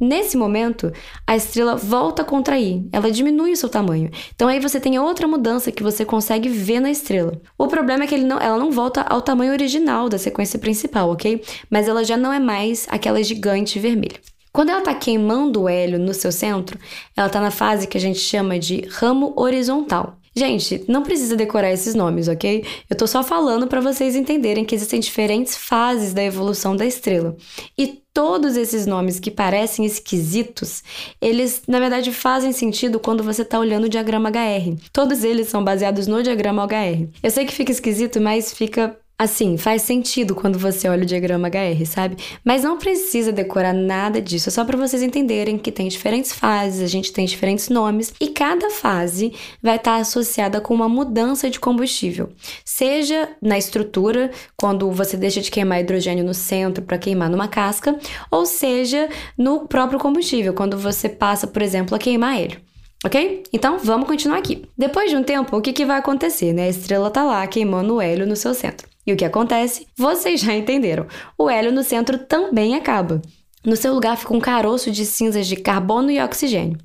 Nesse 0.02 0.36
momento, 0.36 0.92
a 1.24 1.36
estrela 1.36 1.76
volta 1.76 2.22
a 2.22 2.24
contrair, 2.24 2.84
ela 2.90 3.08
diminui 3.08 3.52
o 3.52 3.56
seu 3.56 3.68
tamanho. 3.68 4.10
Então 4.34 4.48
aí 4.48 4.58
você 4.58 4.80
tem 4.80 4.98
outra 4.98 5.28
mudança 5.28 5.70
que 5.70 5.80
você 5.80 6.04
consegue 6.04 6.48
ver 6.48 6.80
na 6.80 6.90
estrela. 6.90 7.40
O 7.56 7.68
problema 7.68 8.02
é 8.02 8.06
que 8.08 8.16
não, 8.16 8.36
ela 8.40 8.58
não 8.58 8.72
volta 8.72 9.02
ao 9.02 9.22
tamanho 9.22 9.52
original 9.52 10.08
da 10.08 10.18
sequência 10.18 10.58
principal, 10.58 11.08
ok? 11.08 11.40
Mas 11.70 11.86
ela 11.86 12.02
já 12.02 12.16
não 12.16 12.32
é 12.32 12.40
mais 12.40 12.84
aquela 12.90 13.22
gigante 13.22 13.78
vermelha. 13.78 14.18
Quando 14.52 14.70
ela 14.70 14.80
está 14.80 14.92
queimando 14.92 15.62
o 15.62 15.68
hélio 15.68 16.00
no 16.00 16.12
seu 16.12 16.32
centro, 16.32 16.76
ela 17.16 17.28
está 17.28 17.40
na 17.40 17.52
fase 17.52 17.86
que 17.86 17.96
a 17.96 18.00
gente 18.00 18.18
chama 18.18 18.58
de 18.58 18.84
ramo 18.90 19.32
horizontal. 19.36 20.18
Gente, 20.34 20.82
não 20.88 21.02
precisa 21.02 21.36
decorar 21.36 21.70
esses 21.72 21.94
nomes, 21.94 22.26
ok? 22.26 22.64
Eu 22.88 22.96
tô 22.96 23.06
só 23.06 23.22
falando 23.22 23.66
para 23.66 23.80
vocês 23.80 24.16
entenderem 24.16 24.64
que 24.64 24.74
existem 24.74 24.98
diferentes 24.98 25.56
fases 25.56 26.14
da 26.14 26.24
evolução 26.24 26.74
da 26.74 26.86
estrela. 26.86 27.36
E 27.76 28.02
todos 28.14 28.56
esses 28.56 28.86
nomes 28.86 29.20
que 29.20 29.30
parecem 29.30 29.84
esquisitos, 29.84 30.82
eles 31.20 31.62
na 31.68 31.78
verdade 31.78 32.12
fazem 32.12 32.52
sentido 32.52 32.98
quando 32.98 33.22
você 33.22 33.42
está 33.42 33.58
olhando 33.58 33.84
o 33.84 33.88
diagrama 33.88 34.30
HR. 34.30 34.76
Todos 34.90 35.22
eles 35.22 35.48
são 35.48 35.62
baseados 35.62 36.06
no 36.06 36.22
diagrama 36.22 36.64
HR. 36.64 37.08
Eu 37.22 37.30
sei 37.30 37.44
que 37.44 37.52
fica 37.52 37.72
esquisito, 37.72 38.20
mas 38.20 38.54
fica 38.54 38.98
Assim, 39.22 39.56
faz 39.56 39.82
sentido 39.82 40.34
quando 40.34 40.58
você 40.58 40.88
olha 40.88 41.04
o 41.04 41.06
diagrama 41.06 41.46
HR, 41.46 41.86
sabe? 41.86 42.16
Mas 42.44 42.64
não 42.64 42.76
precisa 42.76 43.30
decorar 43.30 43.72
nada 43.72 44.20
disso, 44.20 44.48
é 44.48 44.52
só 44.52 44.64
para 44.64 44.76
vocês 44.76 45.00
entenderem 45.00 45.56
que 45.56 45.70
tem 45.70 45.86
diferentes 45.86 46.32
fases, 46.32 46.82
a 46.82 46.88
gente 46.88 47.12
tem 47.12 47.24
diferentes 47.24 47.68
nomes 47.68 48.12
e 48.20 48.30
cada 48.30 48.68
fase 48.68 49.32
vai 49.62 49.76
estar 49.76 49.94
tá 49.94 50.00
associada 50.00 50.60
com 50.60 50.74
uma 50.74 50.88
mudança 50.88 51.48
de 51.48 51.60
combustível. 51.60 52.30
Seja 52.64 53.28
na 53.40 53.56
estrutura, 53.56 54.28
quando 54.56 54.90
você 54.90 55.16
deixa 55.16 55.40
de 55.40 55.52
queimar 55.52 55.78
hidrogênio 55.78 56.24
no 56.24 56.34
centro 56.34 56.82
para 56.82 56.98
queimar 56.98 57.30
numa 57.30 57.46
casca, 57.46 57.96
ou 58.28 58.44
seja 58.44 59.08
no 59.38 59.68
próprio 59.68 60.00
combustível, 60.00 60.52
quando 60.52 60.76
você 60.76 61.08
passa, 61.08 61.46
por 61.46 61.62
exemplo, 61.62 61.94
a 61.94 61.98
queimar 62.00 62.40
hélio. 62.40 62.71
Ok? 63.04 63.42
Então 63.52 63.78
vamos 63.78 64.06
continuar 64.06 64.38
aqui. 64.38 64.64
Depois 64.78 65.10
de 65.10 65.16
um 65.16 65.22
tempo, 65.22 65.56
o 65.56 65.60
que, 65.60 65.72
que 65.72 65.84
vai 65.84 65.98
acontecer? 65.98 66.52
Né? 66.52 66.64
A 66.64 66.68
estrela 66.68 67.10
tá 67.10 67.24
lá 67.24 67.46
queimando 67.46 67.96
o 67.96 68.00
hélio 68.00 68.26
no 68.26 68.36
seu 68.36 68.54
centro. 68.54 68.88
E 69.04 69.12
o 69.12 69.16
que 69.16 69.24
acontece? 69.24 69.88
Vocês 69.96 70.40
já 70.40 70.54
entenderam. 70.54 71.06
O 71.36 71.50
hélio 71.50 71.72
no 71.72 71.82
centro 71.82 72.18
também 72.18 72.76
acaba. 72.76 73.20
No 73.64 73.76
seu 73.76 73.94
lugar 73.94 74.16
fica 74.16 74.34
um 74.34 74.40
caroço 74.40 74.90
de 74.90 75.04
cinzas 75.04 75.46
de 75.46 75.56
carbono 75.56 76.10
e 76.10 76.20
oxigênio. 76.20 76.78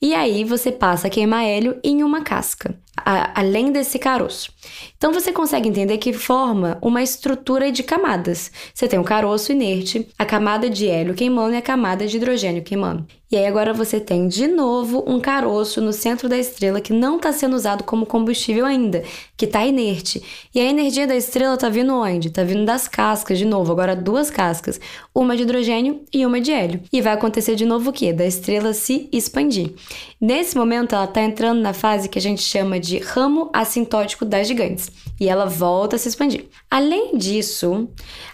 E 0.00 0.14
aí 0.14 0.44
você 0.44 0.70
passa 0.72 1.06
a 1.06 1.10
queimar 1.10 1.44
hélio 1.44 1.78
em 1.82 2.02
uma 2.02 2.22
casca 2.22 2.78
a, 2.96 3.40
além 3.40 3.72
desse 3.72 3.98
caroço. 3.98 4.52
Então 4.96 5.12
você 5.12 5.32
consegue 5.32 5.68
entender 5.68 5.98
que 5.98 6.12
forma 6.12 6.78
uma 6.82 7.02
estrutura 7.02 7.70
de 7.72 7.82
camadas. 7.82 8.50
Você 8.74 8.86
tem 8.86 8.98
o 8.98 9.02
um 9.02 9.04
caroço 9.04 9.52
inerte, 9.52 10.08
a 10.18 10.24
camada 10.24 10.68
de 10.68 10.88
hélio 10.88 11.14
queimando 11.14 11.54
e 11.54 11.56
a 11.56 11.62
camada 11.62 12.06
de 12.06 12.16
hidrogênio 12.16 12.62
queimando. 12.62 13.06
E 13.32 13.36
aí 13.36 13.46
agora 13.46 13.72
você 13.72 14.00
tem 14.00 14.26
de 14.26 14.48
novo 14.48 15.04
um 15.06 15.20
caroço 15.20 15.80
no 15.80 15.92
centro 15.92 16.28
da 16.28 16.36
estrela 16.36 16.80
que 16.80 16.92
não 16.92 17.14
está 17.14 17.32
sendo 17.32 17.54
usado 17.54 17.84
como 17.84 18.04
combustível 18.04 18.66
ainda, 18.66 19.04
que 19.36 19.44
está 19.44 19.64
inerte. 19.64 20.20
E 20.52 20.58
a 20.58 20.64
energia 20.64 21.06
da 21.06 21.14
estrela 21.14 21.54
está 21.54 21.68
vindo 21.68 21.94
onde? 21.94 22.26
Está 22.26 22.42
vindo 22.42 22.64
das 22.64 22.88
cascas 22.88 23.38
de 23.38 23.44
novo, 23.44 23.70
agora 23.70 23.94
duas 23.94 24.32
cascas, 24.32 24.80
uma 25.14 25.36
de 25.36 25.44
hidrogênio 25.44 26.02
e 26.12 26.26
uma 26.26 26.40
de 26.40 26.50
hélio. 26.50 26.80
E 26.92 27.00
vai 27.00 27.12
acontecer 27.12 27.54
de 27.54 27.64
novo 27.64 27.90
o 27.90 27.92
quê? 27.92 28.12
Da 28.12 28.26
estrela 28.26 28.74
se 28.74 29.08
expandir. 29.12 29.74
Nesse 30.20 30.56
momento 30.56 30.96
ela 30.96 31.04
está 31.04 31.22
entrando 31.22 31.60
na 31.60 31.72
fase 31.72 32.08
que 32.08 32.18
a 32.18 32.22
gente 32.22 32.42
chama 32.42 32.79
de 32.80 32.98
ramo 32.98 33.50
assintótico 33.52 34.24
das 34.24 34.48
gigantes 34.48 34.90
e 35.20 35.28
ela 35.28 35.44
volta 35.44 35.96
a 35.96 35.98
se 35.98 36.08
expandir. 36.08 36.46
Além 36.70 37.16
disso, 37.16 37.88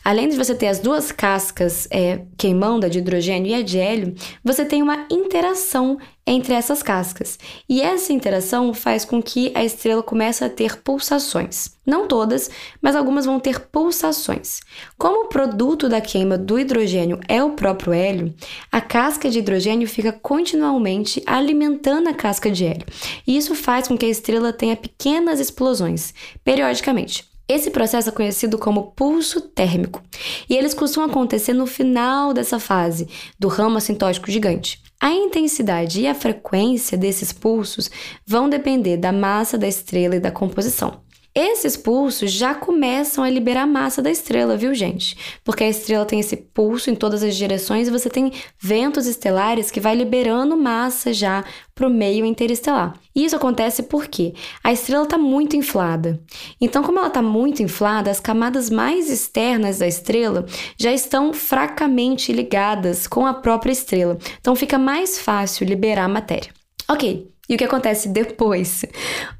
além 0.04 0.28
de 0.28 0.36
você 0.36 0.54
ter 0.54 0.68
as 0.68 0.78
duas 0.78 1.10
cascas 1.10 1.88
é, 1.90 2.22
queimando, 2.38 2.86
a 2.86 2.88
de 2.88 2.98
hidrogênio 2.98 3.50
e 3.50 3.54
a 3.54 3.62
de 3.62 3.78
hélio, 3.78 4.14
você 4.42 4.64
tem 4.64 4.82
uma 4.82 5.06
interação 5.10 5.98
entre 6.26 6.54
essas 6.54 6.82
cascas. 6.82 7.38
E 7.68 7.80
essa 7.80 8.12
interação 8.12 8.74
faz 8.74 9.04
com 9.04 9.22
que 9.22 9.52
a 9.54 9.64
estrela 9.64 10.02
comece 10.02 10.44
a 10.44 10.50
ter 10.50 10.78
pulsações. 10.82 11.76
Não 11.86 12.08
todas, 12.08 12.50
mas 12.82 12.96
algumas 12.96 13.26
vão 13.26 13.38
ter 13.38 13.60
pulsações. 13.60 14.60
Como 14.98 15.26
o 15.26 15.28
produto 15.28 15.88
da 15.88 16.00
queima 16.00 16.36
do 16.36 16.58
hidrogênio 16.58 17.20
é 17.28 17.42
o 17.44 17.52
próprio 17.52 17.92
hélio, 17.92 18.34
a 18.72 18.80
casca 18.80 19.30
de 19.30 19.38
hidrogênio 19.38 19.86
fica 19.86 20.12
continuamente 20.12 21.22
alimentando 21.24 22.08
a 22.08 22.14
casca 22.14 22.50
de 22.50 22.64
hélio. 22.64 22.86
E 23.24 23.36
isso 23.36 23.54
faz 23.54 23.86
com 23.86 23.96
que 23.96 24.06
a 24.06 24.10
estrela 24.10 24.52
tenha 24.52 24.74
pequenas 24.74 25.38
explosões, 25.38 26.12
periodicamente. 26.42 27.24
Esse 27.48 27.70
processo 27.70 28.08
é 28.08 28.12
conhecido 28.12 28.58
como 28.58 28.90
pulso 28.90 29.40
térmico, 29.40 30.02
e 30.50 30.56
eles 30.56 30.74
costumam 30.74 31.08
acontecer 31.08 31.52
no 31.52 31.64
final 31.64 32.34
dessa 32.34 32.58
fase 32.58 33.08
do 33.38 33.46
ramo 33.46 33.78
assintótico 33.78 34.28
gigante. 34.28 34.82
A 35.00 35.10
intensidade 35.10 36.00
e 36.00 36.06
a 36.06 36.14
frequência 36.14 36.96
desses 36.96 37.32
pulsos 37.32 37.90
vão 38.26 38.48
depender 38.48 38.96
da 38.96 39.12
massa 39.12 39.58
da 39.58 39.68
estrela 39.68 40.16
e 40.16 40.20
da 40.20 40.30
composição. 40.30 41.05
Esses 41.38 41.76
pulsos 41.76 42.32
já 42.32 42.54
começam 42.54 43.22
a 43.22 43.28
liberar 43.28 43.66
massa 43.66 44.00
da 44.00 44.10
estrela, 44.10 44.56
viu, 44.56 44.74
gente? 44.74 45.14
Porque 45.44 45.64
a 45.64 45.68
estrela 45.68 46.06
tem 46.06 46.18
esse 46.18 46.34
pulso 46.34 46.88
em 46.88 46.94
todas 46.94 47.22
as 47.22 47.36
direções 47.36 47.86
e 47.86 47.90
você 47.90 48.08
tem 48.08 48.32
ventos 48.58 49.04
estelares 49.06 49.70
que 49.70 49.78
vai 49.78 49.94
liberando 49.94 50.56
massa 50.56 51.12
já 51.12 51.44
para 51.74 51.88
o 51.88 51.90
meio 51.90 52.24
interestelar. 52.24 52.98
E 53.14 53.22
isso 53.22 53.36
acontece 53.36 53.82
porque 53.82 54.32
a 54.64 54.72
estrela 54.72 55.04
está 55.04 55.18
muito 55.18 55.54
inflada. 55.54 56.18
Então, 56.58 56.82
como 56.82 57.00
ela 57.00 57.08
está 57.08 57.20
muito 57.20 57.62
inflada, 57.62 58.10
as 58.10 58.18
camadas 58.18 58.70
mais 58.70 59.10
externas 59.10 59.80
da 59.80 59.86
estrela 59.86 60.46
já 60.78 60.90
estão 60.90 61.34
fracamente 61.34 62.32
ligadas 62.32 63.06
com 63.06 63.26
a 63.26 63.34
própria 63.34 63.72
estrela. 63.72 64.16
Então, 64.40 64.56
fica 64.56 64.78
mais 64.78 65.18
fácil 65.18 65.66
liberar 65.66 66.08
matéria. 66.08 66.50
Ok, 66.88 67.28
e 67.48 67.54
o 67.54 67.58
que 67.58 67.64
acontece 67.64 68.08
depois? 68.08 68.84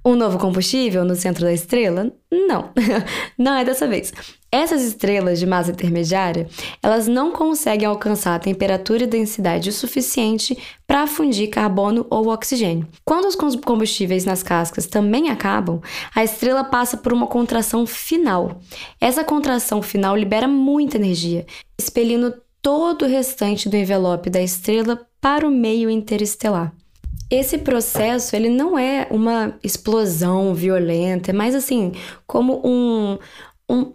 Um 0.05 0.15
novo 0.15 0.39
combustível 0.39 1.05
no 1.05 1.17
centro 1.17 1.45
da 1.45 1.53
estrela? 1.53 2.13
Não, 2.31 2.71
não 3.37 3.57
é 3.57 3.65
dessa 3.65 3.87
vez. 3.87 4.13
Essas 4.51 4.83
estrelas 4.83 5.39
de 5.41 5.47
massa 5.47 5.73
intermediária, 5.73 6.49
elas 6.83 7.09
não 7.09 7.33
conseguem 7.33 7.87
alcançar 7.87 8.35
a 8.35 8.39
temperatura 8.39 9.03
e 9.05 9.07
densidade 9.07 9.73
suficiente 9.73 10.57
para 10.87 11.07
fundir 11.07 11.51
carbono 11.51 12.07
ou 12.09 12.29
oxigênio. 12.29 12.87
Quando 13.05 13.27
os 13.27 13.35
combustíveis 13.35 14.25
nas 14.25 14.43
cascas 14.43 14.87
também 14.87 15.29
acabam, 15.29 15.81
a 16.15 16.23
estrela 16.23 16.63
passa 16.63 16.97
por 16.97 17.13
uma 17.13 17.27
contração 17.27 17.87
final. 17.87 18.61
Essa 19.01 19.25
contração 19.25 19.83
final 19.83 20.17
libera 20.17 20.47
muita 20.47 20.97
energia, 20.97 21.45
expelindo 21.77 22.33
todo 22.63 23.05
o 23.05 23.09
restante 23.09 23.69
do 23.69 23.77
envelope 23.77 24.31
da 24.31 24.41
estrela 24.41 25.07
para 25.21 25.47
o 25.47 25.51
meio 25.51 25.91
interestelar. 25.91 26.73
Esse 27.30 27.59
processo, 27.59 28.37
ele 28.37 28.49
não 28.49 28.78
é 28.78 29.09
uma 29.11 29.59
explosão 29.62 30.54
violenta, 30.54 31.30
é 31.30 31.35
mais 31.35 31.54
assim, 31.54 31.92
como 32.26 32.61
um, 32.64 33.18
um, 33.68 33.92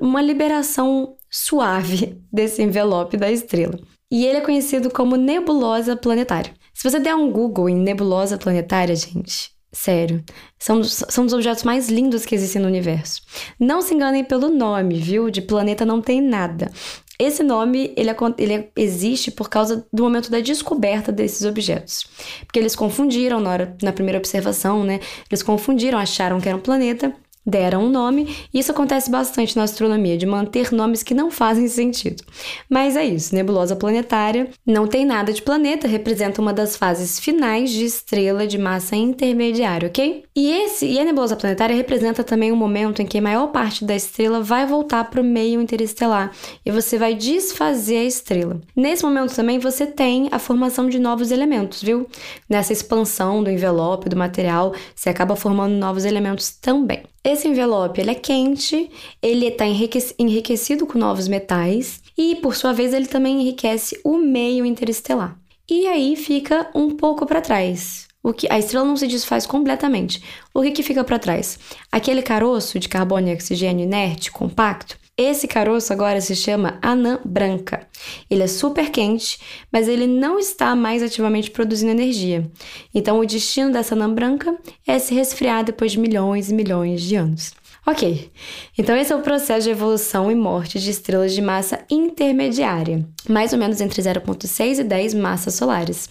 uma 0.00 0.22
liberação 0.22 1.16
suave 1.30 2.18
desse 2.32 2.62
envelope 2.62 3.16
da 3.16 3.30
estrela. 3.30 3.78
E 4.10 4.24
ele 4.24 4.38
é 4.38 4.42
conhecido 4.42 4.90
como 4.90 5.16
nebulosa 5.16 5.96
planetária. 5.96 6.52
Se 6.72 6.88
você 6.88 6.98
der 6.98 7.14
um 7.14 7.30
Google 7.30 7.68
em 7.68 7.76
nebulosa 7.76 8.38
planetária, 8.38 8.94
gente, 8.94 9.54
Sério, 9.74 10.22
são, 10.56 10.84
são 10.84 11.24
dos 11.24 11.34
objetos 11.34 11.64
mais 11.64 11.88
lindos 11.88 12.24
que 12.24 12.34
existem 12.34 12.62
no 12.62 12.68
universo. 12.68 13.20
Não 13.58 13.82
se 13.82 13.92
enganem 13.92 14.22
pelo 14.22 14.48
nome, 14.48 15.00
viu? 15.00 15.28
De 15.28 15.42
planeta 15.42 15.84
não 15.84 16.00
tem 16.00 16.20
nada. 16.20 16.70
Esse 17.18 17.42
nome 17.42 17.92
ele, 17.96 18.10
ele, 18.38 18.70
existe 18.76 19.30
por 19.30 19.48
causa 19.48 19.86
do 19.92 20.02
momento 20.02 20.30
da 20.30 20.40
descoberta 20.40 21.12
desses 21.12 21.46
objetos. 21.46 22.06
Porque 22.44 22.58
eles 22.58 22.74
confundiram 22.74 23.40
na, 23.40 23.50
hora, 23.50 23.76
na 23.82 23.92
primeira 23.92 24.18
observação, 24.18 24.82
né? 24.82 25.00
Eles 25.30 25.42
confundiram, 25.42 25.98
acharam 25.98 26.40
que 26.40 26.48
era 26.48 26.56
um 26.56 26.60
planeta 26.60 27.14
deram 27.44 27.84
um 27.84 27.90
nome, 27.90 28.36
e 28.52 28.58
isso 28.58 28.70
acontece 28.70 29.10
bastante 29.10 29.56
na 29.56 29.64
astronomia, 29.64 30.16
de 30.16 30.26
manter 30.26 30.72
nomes 30.72 31.02
que 31.02 31.14
não 31.14 31.30
fazem 31.30 31.68
sentido. 31.68 32.22
Mas 32.68 32.96
é 32.96 33.04
isso, 33.04 33.34
nebulosa 33.34 33.76
planetária 33.76 34.48
não 34.66 34.86
tem 34.86 35.04
nada 35.04 35.32
de 35.32 35.42
planeta, 35.42 35.86
representa 35.86 36.40
uma 36.40 36.52
das 36.52 36.76
fases 36.76 37.20
finais 37.20 37.70
de 37.70 37.84
estrela 37.84 38.46
de 38.46 38.58
massa 38.58 38.96
intermediária, 38.96 39.88
ok? 39.88 40.24
E 40.34 40.50
esse 40.50 40.86
e 40.86 40.98
a 40.98 41.04
nebulosa 41.04 41.36
planetária 41.36 41.76
representa 41.76 42.24
também 42.24 42.50
um 42.50 42.56
momento 42.56 43.02
em 43.02 43.06
que 43.06 43.18
a 43.18 43.22
maior 43.22 43.48
parte 43.48 43.84
da 43.84 43.94
estrela 43.94 44.40
vai 44.40 44.66
voltar 44.66 45.04
para 45.04 45.20
o 45.20 45.24
meio 45.24 45.60
interestelar 45.60 46.32
e 46.64 46.70
você 46.70 46.98
vai 46.98 47.14
desfazer 47.14 47.98
a 47.98 48.04
estrela. 48.04 48.60
Nesse 48.74 49.04
momento 49.04 49.34
também 49.34 49.58
você 49.58 49.86
tem 49.86 50.28
a 50.32 50.38
formação 50.38 50.88
de 50.88 50.98
novos 50.98 51.30
elementos, 51.30 51.82
viu? 51.82 52.06
Nessa 52.48 52.72
expansão 52.72 53.42
do 53.42 53.50
envelope 53.50 54.08
do 54.08 54.16
material, 54.16 54.74
você 54.94 55.08
acaba 55.10 55.36
formando 55.36 55.74
novos 55.74 56.04
elementos 56.04 56.50
também. 56.50 57.02
Esse 57.24 57.48
envelope 57.48 57.98
ele 57.98 58.10
é 58.10 58.14
quente, 58.14 58.90
ele 59.22 59.46
está 59.46 59.64
enriquecido 59.66 60.86
com 60.86 60.98
novos 60.98 61.26
metais 61.26 62.02
e, 62.18 62.36
por 62.36 62.54
sua 62.54 62.74
vez, 62.74 62.92
ele 62.92 63.06
também 63.06 63.40
enriquece 63.40 63.98
o 64.04 64.18
meio 64.18 64.66
interestelar. 64.66 65.34
E 65.66 65.86
aí 65.86 66.16
fica 66.16 66.70
um 66.74 66.90
pouco 66.90 67.24
para 67.24 67.40
trás. 67.40 68.06
O 68.22 68.34
que 68.34 68.46
a 68.50 68.58
estrela 68.58 68.84
não 68.84 68.96
se 68.96 69.06
desfaz 69.06 69.46
completamente. 69.46 70.22
O 70.52 70.60
que, 70.60 70.70
que 70.70 70.82
fica 70.82 71.02
para 71.02 71.18
trás? 71.18 71.58
Aquele 71.90 72.20
caroço 72.20 72.78
de 72.78 72.90
carbono 72.90 73.28
e 73.28 73.32
oxigênio 73.32 73.84
inerte, 73.84 74.30
compacto, 74.30 74.98
esse 75.16 75.46
caroço 75.46 75.92
agora 75.92 76.20
se 76.20 76.34
chama 76.34 76.78
anã 76.82 77.20
branca. 77.24 77.86
Ele 78.28 78.42
é 78.42 78.46
super 78.48 78.90
quente, 78.90 79.38
mas 79.70 79.86
ele 79.86 80.06
não 80.06 80.38
está 80.38 80.74
mais 80.74 81.02
ativamente 81.02 81.50
produzindo 81.50 81.92
energia. 81.92 82.50
Então, 82.92 83.20
o 83.20 83.26
destino 83.26 83.72
dessa 83.72 83.94
anã 83.94 84.12
branca 84.12 84.56
é 84.86 84.98
se 84.98 85.14
resfriar 85.14 85.64
depois 85.64 85.92
de 85.92 86.00
milhões 86.00 86.50
e 86.50 86.54
milhões 86.54 87.00
de 87.02 87.14
anos. 87.14 87.52
Ok, 87.86 88.30
então 88.78 88.96
esse 88.96 89.12
é 89.12 89.16
o 89.16 89.20
processo 89.20 89.64
de 89.64 89.70
evolução 89.70 90.30
e 90.30 90.34
morte 90.34 90.78
de 90.78 90.90
estrelas 90.90 91.34
de 91.34 91.42
massa 91.42 91.80
intermediária, 91.90 93.04
mais 93.28 93.52
ou 93.52 93.58
menos 93.58 93.78
entre 93.78 94.00
0,6 94.00 94.78
e 94.78 94.84
10 94.84 95.12
massas 95.12 95.54
solares. 95.54 96.08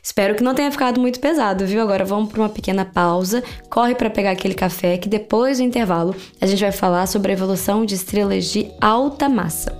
Espero 0.00 0.36
que 0.36 0.44
não 0.44 0.54
tenha 0.54 0.70
ficado 0.70 1.00
muito 1.00 1.18
pesado, 1.18 1.66
viu? 1.66 1.82
Agora 1.82 2.04
vamos 2.04 2.30
para 2.30 2.42
uma 2.42 2.48
pequena 2.48 2.84
pausa, 2.84 3.42
corre 3.68 3.96
para 3.96 4.08
pegar 4.08 4.30
aquele 4.30 4.54
café 4.54 4.98
que 4.98 5.08
depois 5.08 5.58
do 5.58 5.64
intervalo 5.64 6.14
a 6.40 6.46
gente 6.46 6.60
vai 6.60 6.70
falar 6.70 7.08
sobre 7.08 7.32
a 7.32 7.34
evolução 7.34 7.84
de 7.84 7.96
estrelas 7.96 8.44
de 8.44 8.70
alta 8.80 9.28
massa. 9.28 9.76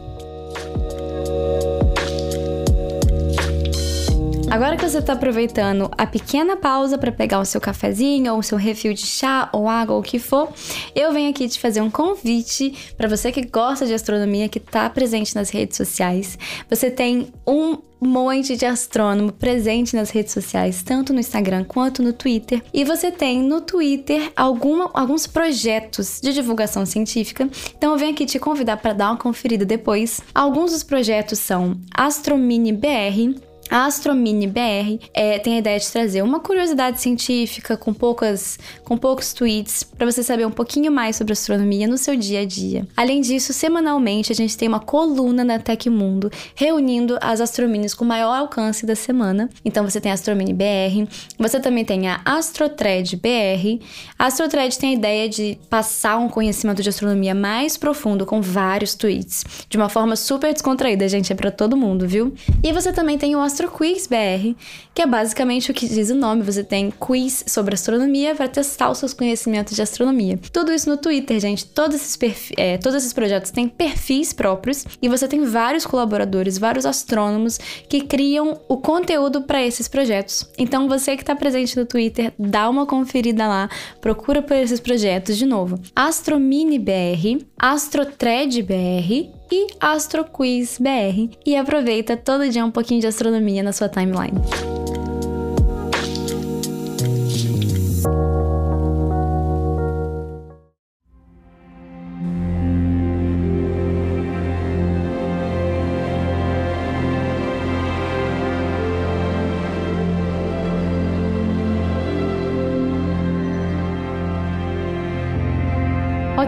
Agora 4.49 4.76
que 4.76 4.88
você 4.88 4.99
está 4.99 5.12
aproveitando 5.12 5.91
a 5.99 6.07
pequena 6.07 6.57
pausa 6.57 6.97
para 6.97 7.11
pegar 7.11 7.41
o 7.41 7.45
seu 7.45 7.61
cafezinho 7.61 8.33
ou 8.33 8.38
o 8.38 8.43
seu 8.43 8.57
refil 8.57 8.95
de 8.95 9.05
chá 9.05 9.49
ou 9.53 9.69
água 9.69 9.97
ou 9.97 10.00
o 10.00 10.05
que 10.05 10.19
for, 10.19 10.49
eu 10.95 11.12
venho 11.12 11.29
aqui 11.31 11.49
te 11.49 11.59
fazer 11.59 11.81
um 11.81 11.91
convite 11.91 12.95
para 12.97 13.09
você 13.09 13.33
que 13.33 13.45
gosta 13.45 13.85
de 13.87 13.93
astronomia, 13.93 14.49
que 14.49 14.59
está 14.59 14.88
presente 14.88 15.35
nas 15.35 15.50
redes 15.50 15.76
sociais. 15.76 16.38
Você 16.71 16.91
tem 16.91 17.33
um 17.47 17.79
monte 18.00 18.57
de 18.57 18.65
astrônomo 18.65 19.33
presente 19.33 19.97
nas 19.97 20.11
redes 20.11 20.33
sociais, 20.33 20.83
tanto 20.83 21.12
no 21.12 21.21
Instagram 21.21 21.65
quanto 21.65 22.03
no 22.03 22.12
Twitter. 22.12 22.62
E 22.73 22.85
você 22.85 23.11
tem 23.11 23.43
no 23.43 23.61
Twitter 23.61 24.31
alguma, 24.37 24.91
alguns 24.95 25.26
projetos 25.26 26.21
de 26.21 26.33
divulgação 26.33 26.87
científica. 26.87 27.49
Então 27.76 27.93
eu 27.93 27.99
venho 27.99 28.12
aqui 28.12 28.26
te 28.26 28.38
convidar 28.38 28.76
para 28.76 28.93
dar 28.93 29.11
uma 29.11 29.17
conferida 29.17 29.65
depois. 29.65 30.21
Alguns 30.35 30.73
dos 30.73 30.83
projetos 30.83 31.38
são 31.38 31.76
AstroMini 31.95 32.73
BR, 32.73 33.41
A 33.70 33.87
Astromini 33.87 34.46
BR 34.46 35.04
é, 35.12 35.38
tem 35.38 35.54
a 35.54 35.58
ideia 35.58 35.78
de 35.78 35.90
trazer 35.90 36.23
uma 36.23 36.40
curiosidade 36.40 37.00
científica 37.00 37.76
com, 37.76 37.92
poucas, 37.92 38.58
com 38.85 38.96
poucos 38.96 39.32
tweets 39.32 39.82
para 39.82 40.06
você 40.06 40.23
saber 40.23 40.46
um 40.46 40.50
pouquinho 40.50 40.92
mais 40.92 41.16
sobre 41.16 41.32
astronomia 41.32 41.88
no 41.88 41.99
seu 41.99 42.16
dia 42.16 42.40
a 42.40 42.44
dia. 42.44 42.87
Além 42.96 43.20
disso, 43.20 43.52
semanalmente 43.52 44.30
a 44.30 44.35
gente 44.35 44.56
tem 44.56 44.68
uma 44.68 44.80
coluna 44.80 45.44
na 45.44 45.58
Tecmundo 45.58 46.30
reunindo 46.54 47.18
as 47.20 47.40
astrominis 47.40 47.92
com 47.92 48.04
maior 48.04 48.37
alcance 48.37 48.87
da 48.87 48.94
semana. 48.94 49.50
Então 49.64 49.85
você 49.85 50.00
tem 50.00 50.12
a 50.12 50.14
Astromini 50.14 50.52
BR, 50.52 51.11
você 51.38 51.58
também 51.58 51.85
tem 51.85 52.08
a 52.08 52.20
Astrotred 52.25 53.16
BR. 53.16 53.85
A 54.18 54.26
Astrotred 54.26 54.78
tem 54.78 54.90
a 54.90 54.94
ideia 54.94 55.28
de 55.28 55.58
passar 55.68 56.18
um 56.18 56.28
conhecimento 56.28 56.82
de 56.82 56.88
astronomia 56.88 57.35
mais 57.35 57.76
profundo 57.76 58.25
com 58.25 58.40
vários 58.40 58.94
tweets, 58.94 59.44
de 59.68 59.76
uma 59.76 59.88
forma 59.88 60.14
super 60.14 60.52
descontraída, 60.52 61.08
gente, 61.08 61.32
é 61.32 61.37
para 61.37 61.50
todo 61.50 61.76
mundo, 61.76 62.06
viu? 62.06 62.32
E 62.62 62.73
você 62.73 62.92
também 62.92 63.18
tem 63.18 63.35
o 63.35 63.40
Astro 63.57 63.71
Quiz 63.71 64.07
BR, 64.07 64.55
que 64.95 65.01
é 65.01 65.07
basicamente 65.07 65.71
o 65.71 65.75
que 65.75 65.89
diz 65.89 66.11
o 66.11 66.15
nome. 66.15 66.43
Você 66.43 66.63
tem 66.63 66.91
quiz 66.91 67.43
sobre 67.47 67.73
astronomia 67.73 68.35
para 68.35 68.49
testar 68.49 68.91
os 68.91 68.99
seus 68.99 69.15
conhecimentos 69.15 69.75
de 69.75 69.81
astronomia. 69.81 70.39
Tudo 70.53 70.75
isso 70.75 70.91
no 70.91 70.99
Twitter, 70.99 71.41
gente. 71.41 71.65
Todos 71.65 71.97
esses, 71.97 72.53
é, 72.55 72.77
todos 72.77 72.99
esses 72.99 73.15
projetos 73.15 73.51
têm 73.51 73.67
perfis 73.67 74.35
próprios 74.35 74.85
e 75.01 75.09
você 75.09 75.27
tem 75.27 75.43
vários 75.47 75.87
colaboradores, 75.87 76.59
vários 76.59 76.85
astrônomos 76.85 77.57
que 77.89 78.03
criam 78.03 78.61
o 78.69 78.77
conteúdo 78.77 79.41
para 79.41 79.65
esses 79.65 79.89
projetos. 79.89 80.47
Então, 80.59 80.87
você 80.87 81.17
que 81.17 81.23
está 81.23 81.35
presente 81.35 81.79
no 81.79 81.87
Twitter, 81.87 82.35
dá 82.39 82.69
uma 82.69 82.85
conferida 82.85 83.49
lá, 83.49 83.71
procura 84.03 84.43
por 84.43 84.55
esses 84.55 84.81
projetos 84.81 85.39
de 85.39 85.47
novo. 85.47 85.81
Astromini 85.95 86.79
BR, 86.79 87.43
Astrotred 87.59 88.63
BR 88.63 89.36
e 89.50 89.69
AstroQuiz 89.81 90.79
BR 90.79 91.37
e 91.45 91.57
aproveita 91.57 92.17
todo 92.17 92.49
dia 92.49 92.65
um 92.65 92.71
pouquinho 92.71 93.00
de 93.00 93.07
astronomia 93.07 93.62
na 93.62 93.73
sua 93.73 93.88
timeline. 93.88 94.37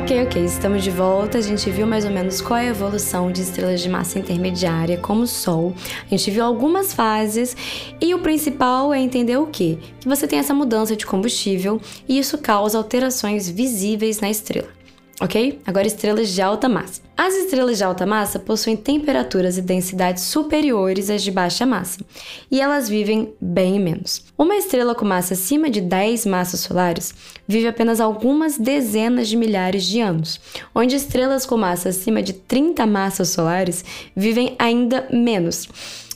Ok, 0.09 0.23
ok, 0.23 0.43
estamos 0.43 0.83
de 0.83 0.91
volta. 0.91 1.37
A 1.37 1.43
gente 1.43 1.69
viu 1.69 1.87
mais 1.87 2.07
ou 2.07 2.11
menos 2.11 2.41
qual 2.41 2.59
é 2.59 2.69
a 2.69 2.71
evolução 2.71 3.31
de 3.31 3.43
estrelas 3.43 3.83
de 3.83 3.91
massa 3.91 4.19
intermediária, 4.19 4.97
como 4.97 5.25
o 5.25 5.27
Sol. 5.27 5.75
A 6.07 6.09
gente 6.09 6.31
viu 6.31 6.43
algumas 6.43 6.95
fases 6.95 7.55
e 8.01 8.15
o 8.15 8.21
principal 8.21 8.95
é 8.95 8.99
entender 8.99 9.37
o 9.37 9.49
quê? 9.49 9.77
Que 10.01 10.09
você 10.09 10.27
tem 10.27 10.39
essa 10.39 10.55
mudança 10.55 10.97
de 10.97 11.05
combustível 11.05 11.79
e 12.09 12.19
isso 12.19 12.39
causa 12.39 12.79
alterações 12.79 13.51
visíveis 13.51 14.19
na 14.19 14.31
estrela 14.31 14.78
ok? 15.21 15.61
Agora, 15.67 15.87
estrelas 15.87 16.29
de 16.29 16.41
alta 16.41 16.69
massa. 16.69 17.01
As 17.17 17.35
estrelas 17.35 17.79
de 17.79 17.85
alta 17.85 18.07
massa 18.07 18.39
possuem 18.39 18.77
temperaturas 18.77 19.59
e 19.59 19.63
densidades 19.63 20.23
superiores 20.25 21.11
às 21.11 21.23
de 21.23 21.31
baixa 21.31 21.67
massa, 21.67 22.01
e 22.51 22.61
elas 22.61 22.89
vivem 22.89 23.35
bem 23.41 23.81
menos. 23.81 24.25
Uma 24.37 24.57
estrela 24.57 24.95
com 24.95 25.05
massa 25.05 25.35
acima 25.35 25.69
de 25.69 25.81
10 25.81 26.27
massas 26.27 26.61
solares 26.61 27.13
vive 27.47 27.67
apenas 27.67 28.01
algumas 28.01 28.57
dezenas 28.57 29.29
de 29.29 29.37
milhares 29.37 29.85
de 29.85 30.01
anos, 30.01 30.41
onde 30.75 30.95
estrelas 30.95 31.45
com 31.45 31.57
massa 31.57 31.89
acima 31.89 32.23
de 32.23 32.33
30 32.33 32.87
massas 32.87 33.31
solares 33.31 33.85
vivem 34.15 34.55
ainda 34.59 35.09
menos. 35.11 35.69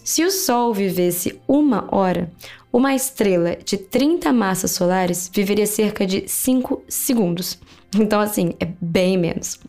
Se 0.04 0.24
o 0.24 0.30
Sol 0.30 0.72
vivesse 0.74 1.40
uma 1.46 1.86
hora, 1.94 2.30
uma 2.72 2.94
estrela 2.94 3.56
de 3.64 3.76
30 3.76 4.32
massas 4.32 4.70
solares 4.70 5.30
viveria 5.32 5.66
cerca 5.66 6.06
de 6.06 6.26
5 6.26 6.82
segundos. 6.88 7.58
Então, 7.94 8.20
assim, 8.20 8.54
é 8.58 8.66
bem 8.80 9.18
menos. 9.18 9.60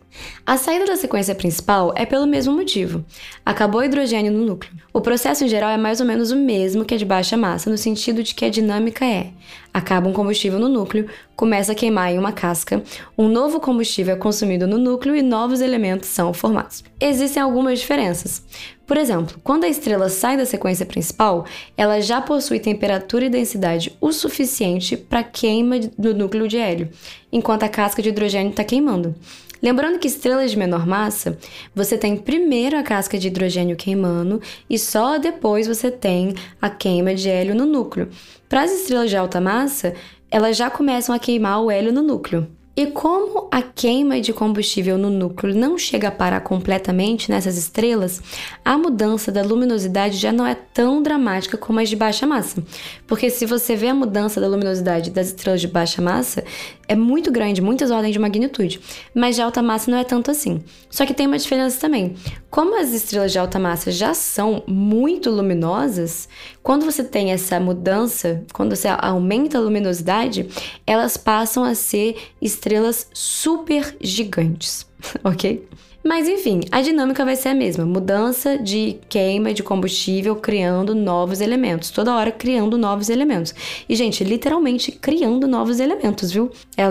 A 0.46 0.56
saída 0.56 0.86
da 0.86 0.96
sequência 0.96 1.34
principal 1.34 1.92
é 1.94 2.06
pelo 2.06 2.26
mesmo 2.26 2.54
motivo. 2.54 3.04
Acabou 3.44 3.80
o 3.80 3.84
hidrogênio 3.84 4.32
no 4.32 4.46
núcleo. 4.46 4.72
O 4.92 5.00
processo 5.00 5.44
em 5.44 5.48
geral 5.48 5.70
é 5.70 5.76
mais 5.76 6.00
ou 6.00 6.06
menos 6.06 6.30
o 6.30 6.36
mesmo 6.36 6.84
que 6.84 6.94
a 6.94 6.96
de 6.96 7.04
baixa 7.04 7.36
massa, 7.36 7.68
no 7.68 7.76
sentido 7.76 8.22
de 8.22 8.34
que 8.34 8.46
a 8.46 8.50
dinâmica 8.50 9.04
é: 9.04 9.30
acaba 9.74 10.08
um 10.08 10.12
combustível 10.12 10.60
no 10.60 10.68
núcleo, 10.68 11.08
começa 11.34 11.72
a 11.72 11.74
queimar 11.74 12.12
em 12.12 12.18
uma 12.18 12.30
casca, 12.30 12.80
um 13.18 13.26
novo 13.26 13.58
combustível 13.58 14.14
é 14.14 14.16
consumido 14.16 14.68
no 14.68 14.78
núcleo 14.78 15.16
e 15.16 15.22
novos 15.22 15.60
elementos 15.60 16.08
são 16.08 16.32
formados. 16.32 16.84
Existem 17.00 17.42
algumas 17.42 17.80
diferenças. 17.80 18.40
Por 18.86 18.96
exemplo, 18.96 19.40
quando 19.42 19.64
a 19.64 19.68
estrela 19.68 20.08
sai 20.08 20.36
da 20.36 20.46
sequência 20.46 20.86
principal, 20.86 21.44
ela 21.76 22.00
já 22.00 22.20
possui 22.20 22.60
temperatura 22.60 23.24
e 23.24 23.30
densidade 23.30 23.96
o 24.00 24.12
suficiente 24.12 24.96
para 24.96 25.24
queima 25.24 25.80
do 25.98 26.14
núcleo 26.14 26.46
de 26.46 26.58
hélio, 26.58 26.90
enquanto 27.32 27.64
a 27.64 27.68
casca 27.68 28.00
de 28.00 28.10
hidrogênio 28.10 28.50
está 28.50 28.62
queimando. 28.62 29.14
Lembrando 29.64 29.98
que 29.98 30.06
estrelas 30.06 30.50
de 30.50 30.58
menor 30.58 30.86
massa, 30.86 31.38
você 31.74 31.96
tem 31.96 32.18
primeiro 32.18 32.76
a 32.76 32.82
casca 32.82 33.16
de 33.16 33.28
hidrogênio 33.28 33.76
queimando 33.76 34.38
e 34.68 34.78
só 34.78 35.16
depois 35.16 35.66
você 35.66 35.90
tem 35.90 36.34
a 36.60 36.68
queima 36.68 37.14
de 37.14 37.30
hélio 37.30 37.54
no 37.54 37.64
núcleo. 37.64 38.10
Para 38.46 38.60
as 38.60 38.70
estrelas 38.70 39.08
de 39.08 39.16
alta 39.16 39.40
massa, 39.40 39.94
elas 40.30 40.54
já 40.54 40.68
começam 40.68 41.14
a 41.14 41.18
queimar 41.18 41.62
o 41.62 41.70
hélio 41.70 41.94
no 41.94 42.02
núcleo. 42.02 42.46
E 42.76 42.86
como 42.86 43.46
a 43.52 43.62
queima 43.62 44.20
de 44.20 44.32
combustível 44.32 44.98
no 44.98 45.08
núcleo 45.08 45.54
não 45.54 45.78
chega 45.78 46.08
a 46.08 46.10
parar 46.10 46.40
completamente 46.40 47.30
nessas 47.30 47.56
estrelas, 47.56 48.20
a 48.64 48.76
mudança 48.76 49.30
da 49.30 49.44
luminosidade 49.44 50.16
já 50.16 50.32
não 50.32 50.44
é 50.44 50.56
tão 50.56 51.00
dramática 51.00 51.56
como 51.56 51.78
as 51.78 51.88
de 51.88 51.94
baixa 51.94 52.26
massa. 52.26 52.60
Porque 53.06 53.30
se 53.30 53.46
você 53.46 53.76
vê 53.76 53.88
a 53.88 53.94
mudança 53.94 54.40
da 54.40 54.48
luminosidade 54.48 55.12
das 55.12 55.28
estrelas 55.28 55.60
de 55.60 55.68
baixa 55.68 56.02
massa, 56.02 56.42
é 56.86 56.94
muito 56.94 57.30
grande, 57.30 57.62
muitas 57.62 57.90
ordens 57.90 58.12
de 58.12 58.18
magnitude, 58.18 58.80
mas 59.14 59.36
de 59.36 59.42
alta 59.42 59.62
massa 59.62 59.90
não 59.90 59.98
é 59.98 60.04
tanto 60.04 60.30
assim. 60.30 60.62
Só 60.90 61.06
que 61.06 61.14
tem 61.14 61.26
uma 61.26 61.38
diferença 61.38 61.80
também. 61.80 62.14
Como 62.50 62.78
as 62.80 62.92
estrelas 62.92 63.32
de 63.32 63.38
alta 63.38 63.58
massa 63.58 63.90
já 63.90 64.14
são 64.14 64.62
muito 64.66 65.30
luminosas, 65.30 66.28
quando 66.62 66.84
você 66.84 67.02
tem 67.02 67.32
essa 67.32 67.58
mudança, 67.58 68.44
quando 68.52 68.76
você 68.76 68.88
aumenta 68.88 69.58
a 69.58 69.60
luminosidade, 69.60 70.48
elas 70.86 71.16
passam 71.16 71.64
a 71.64 71.74
ser 71.74 72.16
estrelas 72.40 73.08
super 73.12 73.96
gigantes, 74.00 74.86
ok? 75.24 75.66
Mas 76.04 76.28
enfim, 76.28 76.60
a 76.70 76.82
dinâmica 76.82 77.24
vai 77.24 77.34
ser 77.34 77.48
a 77.48 77.54
mesma: 77.54 77.86
mudança 77.86 78.58
de 78.58 78.98
queima 79.08 79.54
de 79.54 79.62
combustível, 79.62 80.36
criando 80.36 80.94
novos 80.94 81.40
elementos, 81.40 81.90
toda 81.90 82.14
hora 82.14 82.30
criando 82.30 82.76
novos 82.76 83.08
elementos. 83.08 83.54
E, 83.88 83.96
gente, 83.96 84.22
literalmente 84.22 84.92
criando 84.92 85.48
novos 85.48 85.80
elementos, 85.80 86.30
viu? 86.30 86.50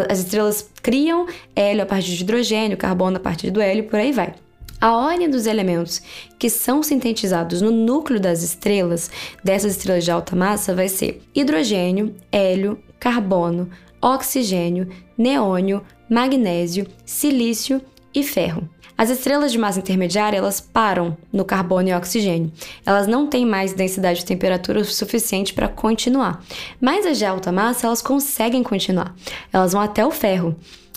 As 0.09 0.19
estrelas 0.19 0.67
criam 0.81 1.27
hélio 1.55 1.83
a 1.83 1.85
partir 1.85 2.15
de 2.15 2.23
hidrogênio, 2.23 2.75
carbono 2.75 3.17
a 3.17 3.19
partir 3.19 3.51
do 3.51 3.61
hélio, 3.61 3.83
por 3.83 3.99
aí 3.99 4.11
vai. 4.11 4.33
A 4.81 4.97
ordem 4.97 5.29
dos 5.29 5.45
elementos 5.45 6.01
que 6.39 6.49
são 6.49 6.81
sintetizados 6.81 7.61
no 7.61 7.71
núcleo 7.71 8.19
das 8.19 8.41
estrelas, 8.41 9.11
dessas 9.43 9.77
estrelas 9.77 10.03
de 10.03 10.11
alta 10.11 10.35
massa, 10.35 10.73
vai 10.73 10.89
ser 10.89 11.21
hidrogênio, 11.35 12.15
hélio, 12.31 12.77
carbono, 12.99 13.69
oxigênio, 14.01 14.89
neônio, 15.17 15.83
magnésio, 16.09 16.85
silício 17.05 17.81
e 18.13 18.23
ferro. 18.23 18.67
As 18.95 19.09
estrelas 19.09 19.51
de 19.51 19.57
massa 19.57 19.79
intermediária, 19.79 20.37
elas 20.37 20.61
param 20.61 21.17
no 21.31 21.43
carbono 21.43 21.89
e 21.89 21.93
oxigênio. 21.93 22.51
Elas 22.85 23.07
não 23.07 23.25
têm 23.27 23.45
mais 23.45 23.73
densidade 23.73 24.19
de 24.19 24.25
temperatura 24.25 24.83
suficiente 24.83 25.53
para 25.53 25.67
continuar. 25.67 26.43
Mas 26.79 27.05
as 27.05 27.17
de 27.17 27.25
alta 27.25 27.51
massa, 27.51 27.87
elas 27.87 28.01
conseguem 28.01 28.61
continuar. 28.61 29.15
Elas 29.51 29.73
vão 29.73 29.81
até 29.81 30.05
o 30.05 30.11
ferro. 30.11 30.55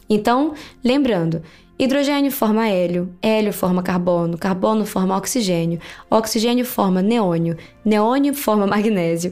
Então, 0.09 0.55
lembrando, 0.85 1.42
Hidrogênio 1.79 2.31
forma 2.31 2.68
hélio, 2.68 3.14
hélio 3.20 3.52
forma 3.52 3.83
carbono, 3.83 4.38
carbono 4.38 4.87
forma 4.87 5.16
oxigênio, 5.16 5.79
oxigênio 6.11 6.64
forma 6.64 7.02
neônio, 7.02 7.57
neônio 7.85 8.33
forma 8.33 8.66
magnésio, 8.66 9.31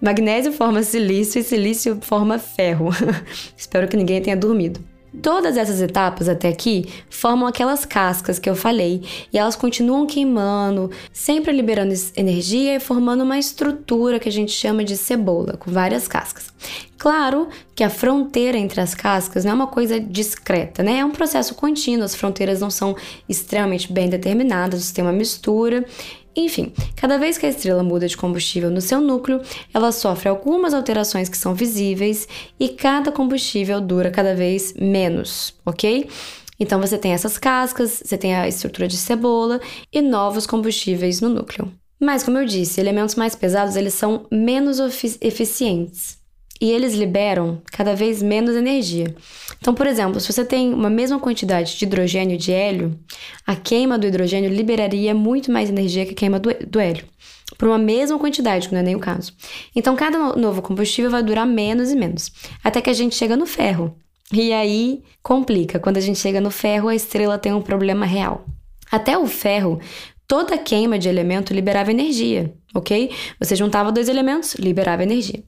magnésio 0.00 0.52
forma 0.52 0.82
silício 0.82 1.40
e 1.40 1.44
silício 1.44 1.98
forma 2.00 2.40
ferro. 2.40 2.88
Espero 3.56 3.86
que 3.86 3.96
ninguém 3.96 4.20
tenha 4.20 4.36
dormido. 4.36 4.80
Todas 5.22 5.56
essas 5.56 5.80
etapas 5.80 6.28
até 6.28 6.48
aqui 6.48 6.88
formam 7.08 7.46
aquelas 7.46 7.84
cascas 7.84 8.38
que 8.38 8.48
eu 8.48 8.54
falei 8.54 9.02
e 9.32 9.38
elas 9.38 9.56
continuam 9.56 10.06
queimando, 10.06 10.90
sempre 11.12 11.52
liberando 11.52 11.94
energia 12.16 12.76
e 12.76 12.80
formando 12.80 13.22
uma 13.22 13.38
estrutura 13.38 14.18
que 14.18 14.28
a 14.28 14.32
gente 14.32 14.52
chama 14.52 14.84
de 14.84 14.96
cebola, 14.96 15.56
com 15.56 15.70
várias 15.70 16.06
cascas. 16.06 16.52
Claro 16.98 17.48
que 17.74 17.84
a 17.84 17.90
fronteira 17.90 18.56
entre 18.56 18.80
as 18.80 18.94
cascas 18.94 19.44
não 19.44 19.52
é 19.52 19.54
uma 19.54 19.66
coisa 19.66 20.00
discreta, 20.00 20.82
né? 20.82 20.98
É 20.98 21.04
um 21.04 21.10
processo 21.10 21.54
contínuo, 21.54 22.04
as 22.04 22.14
fronteiras 22.14 22.60
não 22.60 22.70
são 22.70 22.96
extremamente 23.28 23.92
bem 23.92 24.08
determinadas, 24.08 24.90
tem 24.92 25.04
uma 25.04 25.12
mistura 25.12 25.84
enfim, 26.36 26.72
cada 26.94 27.18
vez 27.18 27.38
que 27.38 27.46
a 27.46 27.48
estrela 27.48 27.82
muda 27.82 28.06
de 28.06 28.16
combustível 28.16 28.70
no 28.70 28.80
seu 28.80 29.00
núcleo, 29.00 29.40
ela 29.72 29.90
sofre 29.90 30.28
algumas 30.28 30.74
alterações 30.74 31.28
que 31.28 31.38
são 31.38 31.54
visíveis 31.54 32.28
e 32.60 32.68
cada 32.68 33.10
combustível 33.10 33.80
dura 33.80 34.10
cada 34.10 34.34
vez 34.34 34.74
menos, 34.74 35.54
ok? 35.64 36.08
Então 36.58 36.80
você 36.80 36.98
tem 36.98 37.12
essas 37.12 37.38
cascas, 37.38 38.02
você 38.04 38.16
tem 38.16 38.34
a 38.34 38.48
estrutura 38.48 38.88
de 38.88 38.96
cebola 38.96 39.60
e 39.92 40.00
novos 40.00 40.46
combustíveis 40.46 41.20
no 41.20 41.28
núcleo. 41.28 41.72
Mas, 41.98 42.22
como 42.22 42.38
eu 42.38 42.44
disse, 42.44 42.80
elementos 42.80 43.14
mais 43.14 43.34
pesados 43.34 43.74
eles 43.74 43.94
são 43.94 44.26
menos 44.30 44.78
eficientes 45.20 46.18
e 46.60 46.70
eles 46.70 46.94
liberam 46.94 47.60
cada 47.70 47.94
vez 47.94 48.22
menos 48.22 48.56
energia. 48.56 49.14
Então, 49.58 49.74
por 49.74 49.86
exemplo, 49.86 50.20
se 50.20 50.32
você 50.32 50.44
tem 50.44 50.72
uma 50.72 50.90
mesma 50.90 51.18
quantidade 51.18 51.76
de 51.76 51.84
hidrogênio 51.84 52.34
e 52.34 52.38
de 52.38 52.52
hélio, 52.52 52.98
a 53.46 53.54
queima 53.54 53.98
do 53.98 54.06
hidrogênio 54.06 54.50
liberaria 54.50 55.14
muito 55.14 55.50
mais 55.50 55.68
energia 55.68 56.06
que 56.06 56.12
a 56.12 56.16
queima 56.16 56.38
do, 56.38 56.50
do 56.66 56.80
hélio, 56.80 57.04
por 57.58 57.68
uma 57.68 57.78
mesma 57.78 58.18
quantidade, 58.18 58.68
que 58.68 58.74
não 58.74 58.80
é 58.80 58.84
nem 58.84 58.96
o 58.96 59.00
caso. 59.00 59.32
Então, 59.74 59.96
cada 59.96 60.36
novo 60.36 60.62
combustível 60.62 61.10
vai 61.10 61.22
durar 61.22 61.46
menos 61.46 61.90
e 61.90 61.96
menos, 61.96 62.32
até 62.62 62.80
que 62.80 62.90
a 62.90 62.94
gente 62.94 63.14
chega 63.14 63.36
no 63.36 63.46
ferro. 63.46 63.96
E 64.32 64.52
aí 64.52 65.02
complica. 65.22 65.78
Quando 65.78 65.98
a 65.98 66.00
gente 66.00 66.18
chega 66.18 66.40
no 66.40 66.50
ferro, 66.50 66.88
a 66.88 66.94
estrela 66.94 67.38
tem 67.38 67.52
um 67.52 67.62
problema 67.62 68.04
real. 68.04 68.44
Até 68.90 69.16
o 69.16 69.26
ferro, 69.26 69.80
toda 70.26 70.58
queima 70.58 70.98
de 70.98 71.08
elemento 71.08 71.54
liberava 71.54 71.90
energia, 71.90 72.52
ok? 72.74 73.10
Você 73.38 73.54
juntava 73.54 73.92
dois 73.92 74.08
elementos, 74.08 74.54
liberava 74.54 75.02
energia. 75.02 75.42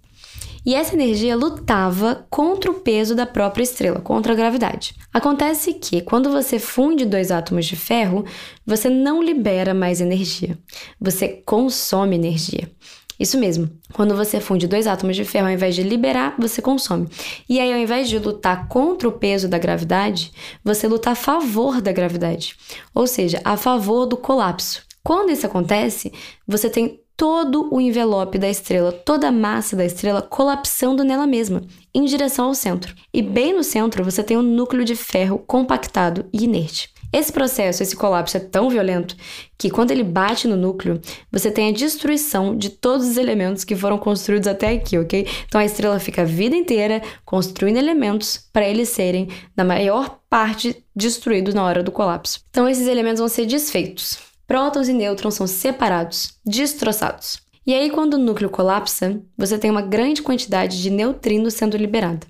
E 0.64 0.74
essa 0.74 0.94
energia 0.94 1.36
lutava 1.36 2.26
contra 2.30 2.70
o 2.70 2.80
peso 2.80 3.14
da 3.14 3.26
própria 3.26 3.62
estrela, 3.62 4.00
contra 4.00 4.32
a 4.32 4.36
gravidade. 4.36 4.94
Acontece 5.12 5.74
que, 5.74 6.00
quando 6.00 6.30
você 6.30 6.58
funde 6.58 7.04
dois 7.04 7.30
átomos 7.30 7.66
de 7.66 7.76
ferro, 7.76 8.24
você 8.66 8.88
não 8.88 9.22
libera 9.22 9.72
mais 9.72 10.00
energia, 10.00 10.58
você 11.00 11.28
consome 11.28 12.16
energia. 12.16 12.70
Isso 13.18 13.36
mesmo. 13.36 13.68
Quando 13.94 14.14
você 14.14 14.38
funde 14.38 14.68
dois 14.68 14.86
átomos 14.86 15.16
de 15.16 15.24
ferro, 15.24 15.48
ao 15.48 15.52
invés 15.52 15.74
de 15.74 15.82
liberar, 15.82 16.36
você 16.38 16.62
consome. 16.62 17.08
E 17.48 17.58
aí, 17.58 17.72
ao 17.72 17.78
invés 17.78 18.08
de 18.08 18.18
lutar 18.18 18.68
contra 18.68 19.08
o 19.08 19.12
peso 19.12 19.48
da 19.48 19.58
gravidade, 19.58 20.32
você 20.62 20.86
luta 20.86 21.10
a 21.10 21.14
favor 21.16 21.80
da 21.80 21.90
gravidade, 21.90 22.54
ou 22.94 23.06
seja, 23.08 23.40
a 23.44 23.56
favor 23.56 24.06
do 24.06 24.16
colapso. 24.16 24.82
Quando 25.02 25.30
isso 25.32 25.46
acontece, 25.46 26.12
você 26.46 26.70
tem 26.70 27.00
todo 27.18 27.68
o 27.74 27.80
envelope 27.80 28.38
da 28.38 28.48
estrela, 28.48 28.92
toda 28.92 29.26
a 29.26 29.32
massa 29.32 29.74
da 29.74 29.84
estrela 29.84 30.22
colapsando 30.22 31.02
nela 31.02 31.26
mesma, 31.26 31.62
em 31.92 32.04
direção 32.04 32.44
ao 32.44 32.54
centro. 32.54 32.94
E 33.12 33.20
bem 33.20 33.52
no 33.52 33.64
centro 33.64 34.04
você 34.04 34.22
tem 34.22 34.36
um 34.36 34.42
núcleo 34.42 34.84
de 34.84 34.94
ferro 34.94 35.36
compactado 35.36 36.26
e 36.32 36.44
inerte. 36.44 36.94
Esse 37.12 37.32
processo, 37.32 37.82
esse 37.82 37.96
colapso 37.96 38.36
é 38.36 38.40
tão 38.40 38.70
violento 38.70 39.16
que 39.56 39.68
quando 39.68 39.90
ele 39.90 40.04
bate 40.04 40.46
no 40.46 40.56
núcleo, 40.56 41.00
você 41.32 41.50
tem 41.50 41.70
a 41.70 41.72
destruição 41.72 42.56
de 42.56 42.70
todos 42.70 43.08
os 43.08 43.16
elementos 43.16 43.64
que 43.64 43.74
foram 43.74 43.98
construídos 43.98 44.46
até 44.46 44.68
aqui, 44.68 44.96
ok? 44.96 45.26
Então 45.46 45.60
a 45.60 45.64
estrela 45.64 45.98
fica 45.98 46.22
a 46.22 46.26
vida 46.26 46.54
inteira 46.54 47.02
construindo 47.24 47.78
elementos 47.78 48.48
para 48.52 48.68
eles 48.68 48.90
serem, 48.90 49.26
na 49.56 49.64
maior 49.64 50.20
parte, 50.30 50.84
destruídos 50.94 51.52
na 51.52 51.64
hora 51.64 51.82
do 51.82 51.90
colapso. 51.90 52.42
Então 52.50 52.68
esses 52.68 52.86
elementos 52.86 53.18
vão 53.18 53.28
ser 53.28 53.46
desfeitos. 53.46 54.27
Prótons 54.48 54.88
e 54.88 54.94
nêutrons 54.94 55.34
são 55.34 55.46
separados, 55.46 56.32
destroçados. 56.42 57.38
E 57.66 57.74
aí, 57.74 57.90
quando 57.90 58.14
o 58.14 58.18
núcleo 58.18 58.48
colapsa, 58.48 59.20
você 59.36 59.58
tem 59.58 59.70
uma 59.70 59.82
grande 59.82 60.22
quantidade 60.22 60.80
de 60.80 60.88
neutrinos 60.88 61.52
sendo 61.52 61.76
liberada. 61.76 62.26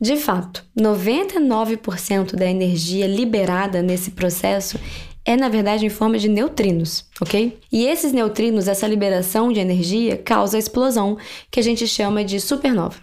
De 0.00 0.16
fato, 0.16 0.64
99% 0.74 2.34
da 2.34 2.46
energia 2.46 3.06
liberada 3.06 3.82
nesse 3.82 4.12
processo 4.12 4.80
é 5.26 5.36
na 5.36 5.50
verdade 5.50 5.84
em 5.84 5.90
forma 5.90 6.18
de 6.18 6.26
neutrinos, 6.26 7.04
ok? 7.20 7.58
E 7.70 7.84
esses 7.84 8.14
neutrinos, 8.14 8.66
essa 8.66 8.86
liberação 8.86 9.52
de 9.52 9.60
energia, 9.60 10.16
causa 10.16 10.56
a 10.56 10.58
explosão 10.58 11.18
que 11.50 11.60
a 11.60 11.62
gente 11.62 11.86
chama 11.86 12.24
de 12.24 12.40
supernova. 12.40 12.96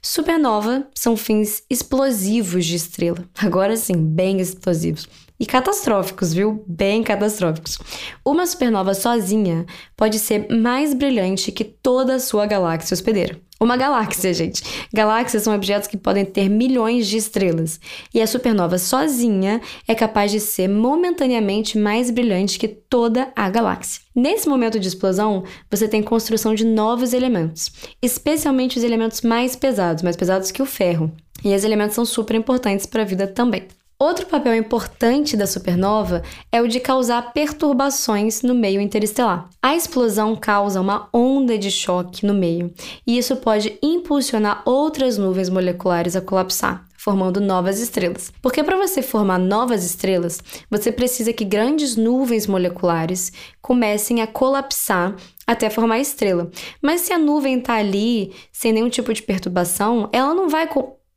Supernova 0.00 0.86
são 0.94 1.16
fins 1.16 1.64
explosivos 1.68 2.64
de 2.64 2.76
estrela, 2.76 3.24
agora 3.36 3.76
sim, 3.76 3.96
bem 3.96 4.38
explosivos. 4.38 5.08
E 5.38 5.44
catastróficos, 5.44 6.32
viu? 6.32 6.64
Bem 6.66 7.02
catastróficos. 7.02 7.78
Uma 8.24 8.46
supernova 8.46 8.94
sozinha 8.94 9.66
pode 9.94 10.18
ser 10.18 10.48
mais 10.50 10.94
brilhante 10.94 11.52
que 11.52 11.64
toda 11.64 12.14
a 12.14 12.20
sua 12.20 12.46
galáxia 12.46 12.94
hospedeira. 12.94 13.38
Uma 13.58 13.76
galáxia, 13.76 14.34
gente. 14.34 14.62
Galáxias 14.92 15.42
são 15.42 15.54
objetos 15.54 15.88
que 15.88 15.96
podem 15.96 16.26
ter 16.26 16.48
milhões 16.48 17.06
de 17.06 17.16
estrelas, 17.16 17.80
e 18.12 18.20
a 18.20 18.26
supernova 18.26 18.76
sozinha 18.76 19.62
é 19.88 19.94
capaz 19.94 20.30
de 20.30 20.40
ser 20.40 20.68
momentaneamente 20.68 21.78
mais 21.78 22.10
brilhante 22.10 22.58
que 22.58 22.68
toda 22.68 23.32
a 23.34 23.48
galáxia. 23.48 24.02
Nesse 24.14 24.46
momento 24.46 24.78
de 24.78 24.88
explosão, 24.88 25.44
você 25.70 25.88
tem 25.88 26.02
construção 26.02 26.54
de 26.54 26.66
novos 26.66 27.14
elementos, 27.14 27.72
especialmente 28.02 28.76
os 28.76 28.84
elementos 28.84 29.22
mais 29.22 29.56
pesados, 29.56 30.02
mais 30.02 30.16
pesados 30.16 30.50
que 30.50 30.60
o 30.60 30.66
ferro. 30.66 31.10
E 31.42 31.48
esses 31.52 31.64
elementos 31.64 31.94
são 31.94 32.04
super 32.04 32.36
importantes 32.36 32.84
para 32.84 33.02
a 33.02 33.06
vida 33.06 33.26
também. 33.26 33.66
Outro 33.98 34.26
papel 34.26 34.54
importante 34.54 35.38
da 35.38 35.46
supernova 35.46 36.22
é 36.52 36.60
o 36.60 36.68
de 36.68 36.78
causar 36.78 37.32
perturbações 37.32 38.42
no 38.42 38.54
meio 38.54 38.78
interestelar. 38.78 39.48
A 39.62 39.74
explosão 39.74 40.36
causa 40.36 40.82
uma 40.82 41.08
onda 41.14 41.56
de 41.56 41.70
choque 41.70 42.26
no 42.26 42.34
meio, 42.34 42.74
e 43.06 43.16
isso 43.16 43.36
pode 43.36 43.78
impulsionar 43.82 44.60
outras 44.66 45.16
nuvens 45.16 45.48
moleculares 45.48 46.14
a 46.14 46.20
colapsar, 46.20 46.86
formando 46.98 47.40
novas 47.40 47.80
estrelas. 47.80 48.30
Porque 48.42 48.62
para 48.62 48.76
você 48.76 49.00
formar 49.00 49.38
novas 49.38 49.82
estrelas, 49.82 50.42
você 50.70 50.92
precisa 50.92 51.32
que 51.32 51.44
grandes 51.44 51.96
nuvens 51.96 52.46
moleculares 52.46 53.32
comecem 53.62 54.20
a 54.20 54.26
colapsar 54.26 55.16
até 55.46 55.70
formar 55.70 56.00
estrela. 56.00 56.50
Mas 56.82 57.00
se 57.00 57.14
a 57.14 57.18
nuvem 57.18 57.60
está 57.60 57.76
ali 57.76 58.34
sem 58.52 58.74
nenhum 58.74 58.90
tipo 58.90 59.14
de 59.14 59.22
perturbação, 59.22 60.10
ela 60.12 60.34
não 60.34 60.50
vai 60.50 60.68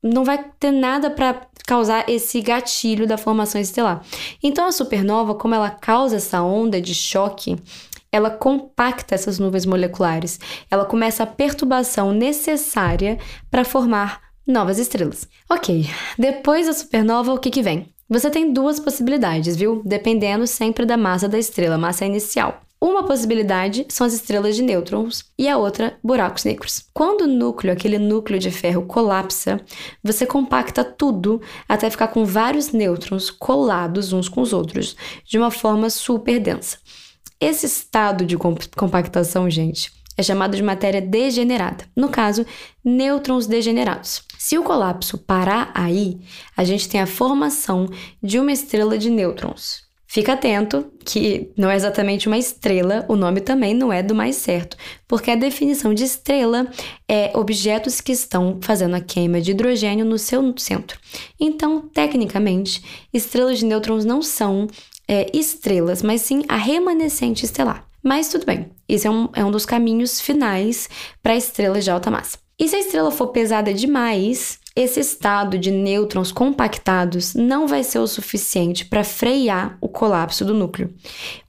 não 0.02 0.24
vai 0.24 0.44
ter 0.60 0.72
nada 0.72 1.10
para 1.10 1.42
causar 1.66 2.10
esse 2.10 2.42
gatilho 2.42 3.06
da 3.06 3.18
formação 3.18 3.60
estelar. 3.60 4.04
Então 4.42 4.66
a 4.66 4.72
supernova, 4.72 5.36
como 5.36 5.54
ela 5.54 5.70
causa 5.70 6.16
essa 6.16 6.42
onda 6.42 6.82
de 6.82 6.96
choque, 6.96 7.58
ela 8.12 8.30
compacta 8.30 9.14
essas 9.14 9.38
nuvens 9.38 9.66
moleculares. 9.66 10.40
Ela 10.70 10.86
começa 10.86 11.24
a 11.24 11.28
perturbação 11.28 12.12
necessária 12.12 13.20
para 13.52 13.64
formar 13.64 14.22
novas 14.48 14.80
estrelas. 14.80 15.28
Ok, 15.50 15.88
depois 16.18 16.66
da 16.66 16.74
supernova, 16.74 17.34
o 17.34 17.38
que, 17.38 17.52
que 17.52 17.62
vem? 17.62 17.94
Você 18.10 18.32
tem 18.32 18.52
duas 18.52 18.80
possibilidades, 18.80 19.56
viu? 19.56 19.84
Dependendo 19.86 20.48
sempre 20.48 20.86
da 20.86 20.98
massa 20.98 21.30
da 21.30 21.38
estrela, 21.38 21.78
massa 21.78 22.06
inicial. 22.06 22.60
Uma 22.82 23.04
possibilidade 23.04 23.86
são 23.90 24.08
as 24.08 24.14
estrelas 24.14 24.56
de 24.56 24.62
nêutrons 24.62 25.26
e 25.38 25.50
a 25.50 25.58
outra, 25.58 26.00
buracos 26.02 26.46
negros. 26.46 26.86
Quando 26.94 27.24
o 27.24 27.28
núcleo, 27.28 27.74
aquele 27.74 28.00
núcleo 28.00 28.40
de 28.40 28.50
ferro, 28.50 28.86
colapsa, 28.86 29.60
você 30.02 30.26
compacta 30.26 30.82
tudo 30.86 31.42
até 31.68 31.90
ficar 31.90 32.08
com 32.08 32.24
vários 32.24 32.72
nêutrons 32.72 33.30
colados 33.30 34.14
uns 34.14 34.30
com 34.30 34.40
os 34.40 34.54
outros, 34.54 34.96
de 35.26 35.38
uma 35.38 35.52
forma 35.52 35.90
super 35.90 36.40
densa. 36.40 36.78
Esse 37.38 37.66
estado 37.66 38.26
de 38.26 38.38
compactação, 38.38 39.50
gente, 39.50 39.92
é 40.16 40.24
chamado 40.24 40.56
de 40.56 40.64
matéria 40.64 41.02
degenerada. 41.02 41.84
No 41.94 42.08
caso, 42.08 42.46
nêutrons 42.84 43.46
degenerados. 43.46 44.24
Se 44.38 44.58
o 44.58 44.64
colapso 44.64 45.18
parar 45.18 45.70
aí, 45.76 46.18
a 46.56 46.64
gente 46.64 46.88
tem 46.88 47.02
a 47.02 47.08
formação 47.08 47.90
de 48.24 48.40
uma 48.40 48.54
estrela 48.54 48.98
de 48.98 49.10
nêutrons. 49.10 49.89
Fica 50.12 50.34
atento 50.34 50.92
que 51.06 51.52
não 51.56 51.70
é 51.70 51.76
exatamente 51.76 52.26
uma 52.28 52.38
estrela, 52.38 53.06
o 53.08 53.16
nome 53.16 53.42
também 53.42 53.76
não 53.76 53.94
é 53.94 54.02
do 54.02 54.16
mais 54.16 54.38
certo, 54.38 54.76
porque 55.08 55.30
a 55.30 55.36
definição 55.36 55.94
de 55.94 56.04
estrela 56.04 56.68
é 57.08 57.32
objetos 57.38 58.02
que 58.02 58.12
estão 58.12 58.58
fazendo 58.60 58.96
a 58.96 59.02
queima 59.02 59.40
de 59.40 59.52
hidrogênio 59.52 60.04
no 60.04 60.18
seu 60.18 60.42
centro. 60.58 61.00
Então, 61.40 61.82
tecnicamente, 61.82 62.84
estrelas 63.14 63.60
de 63.60 63.66
nêutrons 63.66 64.04
não 64.04 64.20
são 64.24 64.66
é, 65.08 65.30
estrelas, 65.32 66.02
mas 66.02 66.22
sim 66.22 66.44
a 66.48 66.58
remanescente 66.58 67.46
estelar. 67.46 67.88
Mas 68.02 68.30
tudo 68.30 68.48
bem, 68.48 68.72
esse 68.88 69.06
é 69.06 69.12
um, 69.12 69.30
é 69.36 69.46
um 69.46 69.52
dos 69.52 69.66
caminhos 69.66 70.20
finais 70.20 70.90
para 71.22 71.36
estrelas 71.36 71.84
de 71.84 71.92
alta 71.92 72.10
massa. 72.10 72.40
E 72.58 72.68
se 72.68 72.76
a 72.76 72.80
estrela 72.80 73.12
for 73.12 73.28
pesada 73.28 73.72
demais, 73.72 74.60
esse 74.82 75.02
estado 75.02 75.58
de 75.58 75.72
nêutrons 75.72 76.32
compactados 76.32 77.34
não 77.34 77.68
vai 77.68 77.84
ser 77.84 78.00
o 78.00 78.08
suficiente 78.08 78.86
para 78.86 79.04
frear 79.04 79.78
o 79.82 79.90
colapso 79.90 80.46
do 80.46 80.54
núcleo. 80.54 80.94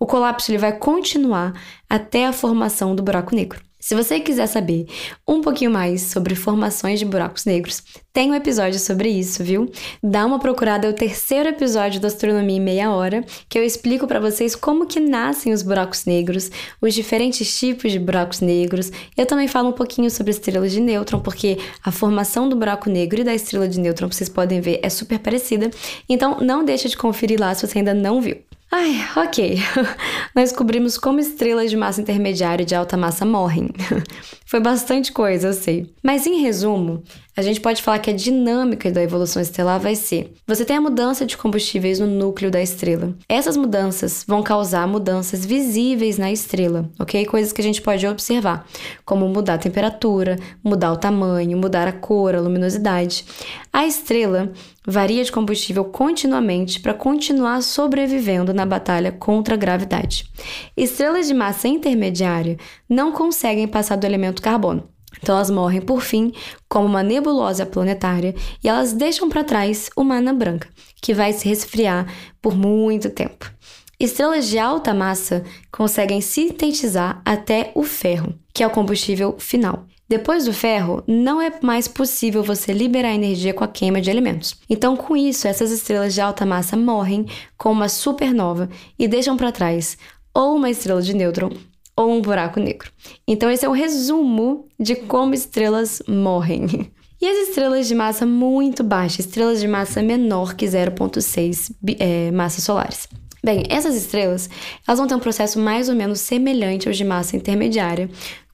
O 0.01 0.07
colapso 0.07 0.51
ele 0.51 0.59
vai 0.59 0.77
continuar 0.77 1.53
até 1.89 2.27
a 2.27 2.33
formação 2.33 2.93
do 2.97 3.05
buraco 3.05 3.33
negro. 3.33 3.70
Se 3.81 3.95
você 3.95 4.21
quiser 4.21 4.47
saber 4.47 4.87
um 5.27 5.41
pouquinho 5.41 5.71
mais 5.71 6.03
sobre 6.03 6.35
formações 6.35 6.99
de 6.99 7.07
buracos 7.07 7.47
negros, 7.47 7.83
tem 8.13 8.31
um 8.31 8.35
episódio 8.35 8.79
sobre 8.79 9.09
isso, 9.09 9.43
viu? 9.43 9.71
Dá 10.03 10.27
uma 10.27 10.39
procurada, 10.39 10.87
é 10.87 10.91
o 10.91 10.93
terceiro 10.93 11.49
episódio 11.49 11.99
da 11.99 12.09
Astronomia 12.09 12.59
em 12.59 12.61
Meia 12.61 12.91
Hora, 12.91 13.25
que 13.49 13.59
eu 13.59 13.65
explico 13.65 14.07
para 14.07 14.21
vocês 14.21 14.55
como 14.55 14.87
que 14.87 15.01
nascem 15.01 15.55
os 15.55 15.63
buracos 15.63 16.05
negros, 16.05 16.51
os 16.79 16.93
diferentes 16.93 17.59
tipos 17.59 17.91
de 17.91 17.99
buracos 17.99 18.41
negros. 18.41 18.93
Eu 19.17 19.25
também 19.25 19.49
falo 19.49 19.71
um 19.71 19.73
pouquinho 19.73 20.11
sobre 20.11 20.33
estrelas 20.33 20.73
de 20.73 20.81
nêutron, 20.81 21.21
porque 21.21 21.57
a 21.83 21.91
formação 21.91 22.51
do 22.51 22.57
buraco 22.57 22.91
negro 22.91 23.23
e 23.23 23.25
da 23.25 23.35
estrela 23.35 23.67
de 23.67 23.81
nêutron, 23.81 24.13
vocês 24.13 24.29
podem 24.29 24.61
ver, 24.61 24.81
é 24.83 24.91
super 24.91 25.19
parecida. 25.19 25.71
Então, 26.07 26.37
não 26.43 26.63
deixa 26.63 26.87
de 26.87 26.99
conferir 26.99 27.41
lá 27.41 27.55
se 27.55 27.67
você 27.67 27.79
ainda 27.79 27.95
não 27.95 28.21
viu. 28.21 28.50
Ai, 28.73 29.05
ok. 29.17 29.59
Nós 30.35 30.51
descobrimos 30.51 30.97
como 30.97 31.19
estrelas 31.19 31.71
de 31.71 31.77
massa 31.77 32.01
intermediária 32.01 32.63
e 32.63 32.67
de 32.67 32.75
alta 32.75 32.97
massa 32.97 33.27
morrem. 33.27 33.69
Foi 34.47 34.61
bastante 34.61 35.13
coisa, 35.13 35.49
eu 35.49 35.53
sei. 35.53 35.93
Mas 36.03 36.25
em 36.25 36.41
resumo, 36.41 37.03
a 37.37 37.43
gente 37.43 37.61
pode 37.61 37.83
falar 37.83 37.99
que 37.99 38.11
a 38.11 38.15
dinâmica 38.15 38.91
da 38.91 39.03
evolução 39.03 39.43
estelar 39.43 39.81
vai 39.81 39.97
ser: 39.97 40.33
você 40.47 40.65
tem 40.65 40.77
a 40.77 40.81
mudança 40.81 41.27
de 41.27 41.37
combustíveis 41.37 41.99
no 41.99 42.07
núcleo 42.07 42.51
da 42.51 42.63
estrela. 42.63 43.17
Essas 43.29 43.57
mudanças 43.57 44.25
vão 44.27 44.43
causar 44.43 44.87
mudanças 44.87 45.45
visíveis 45.45 46.17
na 46.17 46.31
estrela, 46.31 46.89
ok? 46.99 47.27
Coisas 47.27 47.53
que 47.53 47.61
a 47.61 47.65
gente 47.65 47.83
pode 47.83 48.07
observar, 48.07 48.67
como 49.05 49.29
mudar 49.29 49.55
a 49.55 49.59
temperatura, 49.59 50.37
mudar 50.63 50.93
o 50.93 50.97
tamanho, 50.97 51.59
mudar 51.59 51.89
a 51.89 51.93
cor, 51.93 52.37
a 52.37 52.41
luminosidade. 52.41 53.25
A 53.73 53.87
estrela 53.87 54.53
varia 54.91 55.23
de 55.23 55.33
combustível 55.33 55.85
continuamente 55.85 56.81
para 56.81 56.93
continuar 56.93 57.63
sobrevivendo 57.63 58.53
na 58.53 58.67
batalha 58.67 59.13
contra 59.13 59.55
a 59.55 59.59
gravidade. 59.59 60.31
Estrelas 60.77 61.27
de 61.27 61.35
massa 61.35 61.69
intermediária 61.69 62.59
não 62.89 63.13
conseguem 63.13 63.69
passar 63.69 63.97
do 63.97 64.07
elemento 64.07 64.43
carbono. 64.43 64.89
Então 65.23 65.35
elas 65.35 65.51
morrem 65.51 65.81
por 65.81 66.03
fim 66.03 66.33
como 66.69 66.87
uma 66.87 67.03
nebulosa 67.03 67.67
planetária 67.67 68.35
e 68.63 68.69
elas 68.69 68.93
deixam 68.93 69.29
para 69.29 69.45
trás 69.45 69.91
uma 69.97 70.17
anã 70.17 70.35
branca, 70.35 70.69
que 71.03 71.13
vai 71.13 71.33
se 71.33 71.49
resfriar 71.49 72.07
por 72.41 72.57
muito 72.57 73.11
tempo. 73.11 73.51
Estrelas 73.99 74.49
de 74.49 74.59
alta 74.59 74.95
massa 74.95 75.45
conseguem 75.71 76.21
sintetizar 76.23 77.21
até 77.25 77.71
o 77.75 77.83
ferro, 77.83 78.35
que 78.55 78.63
é 78.63 78.67
o 78.67 78.71
combustível 78.71 79.37
final. 79.39 79.87
Depois 80.11 80.45
do 80.45 80.53
ferro, 80.53 81.05
não 81.07 81.41
é 81.41 81.53
mais 81.63 81.87
possível 81.87 82.43
você 82.43 82.73
liberar 82.73 83.15
energia 83.15 83.55
com 83.55 83.63
a 83.63 83.69
queima 83.69 84.01
de 84.01 84.11
elementos. 84.11 84.57
Então, 84.69 84.97
com 84.97 85.17
isso, 85.17 85.47
essas 85.47 85.71
estrelas 85.71 86.15
de 86.15 86.21
alta 86.21 86.45
massa 86.45 86.77
morrem 86.77 87.27
com 87.57 87.71
uma 87.71 87.89
supernova 87.89 88.69
e 88.99 89.07
deixam 89.07 89.37
para 89.37 89.53
trás 89.53 89.97
ou 90.35 90.57
uma 90.57 90.69
estrela 90.69 91.01
de 91.01 91.15
nêutron 91.15 91.53
ou 91.97 92.11
um 92.11 92.21
buraco 92.21 92.59
negro. 92.59 92.91
Então, 93.25 93.49
esse 93.49 93.65
é 93.65 93.69
um 93.69 93.73
resumo 93.73 94.67
de 94.81 94.97
como 94.97 95.33
estrelas 95.33 96.03
morrem. 96.09 96.91
E 97.23 97.29
as 97.29 97.49
estrelas 97.49 97.87
de 97.87 97.95
massa 97.95 98.27
muito 98.27 98.83
baixa, 98.83 99.21
estrelas 99.21 99.61
de 99.61 99.69
massa 99.69 100.03
menor 100.03 100.55
que 100.55 100.67
0,6 100.67 101.71
é, 102.01 102.33
massas 102.33 102.65
solares. 102.65 103.07
Bem, 103.43 103.63
essas 103.71 103.95
estrelas 103.95 104.51
elas 104.87 104.99
vão 104.99 105.07
ter 105.07 105.15
um 105.15 105.21
processo 105.21 105.59
mais 105.59 105.89
ou 105.89 105.95
menos 105.95 106.21
semelhante 106.21 106.89
aos 106.89 106.97
de 106.97 107.05
massa 107.05 107.37
intermediária, 107.37 108.11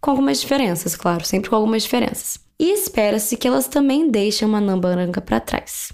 com 0.06 0.12
algumas 0.12 0.40
diferenças, 0.40 0.94
claro, 0.94 1.24
sempre 1.24 1.50
com 1.50 1.56
algumas 1.56 1.82
diferenças. 1.82 2.38
E 2.60 2.72
espera-se 2.72 3.36
que 3.36 3.48
elas 3.48 3.66
também 3.66 4.08
deixem 4.08 4.46
uma 4.46 4.58
anã 4.58 4.78
branca 4.78 5.20
para 5.20 5.40
trás. 5.40 5.92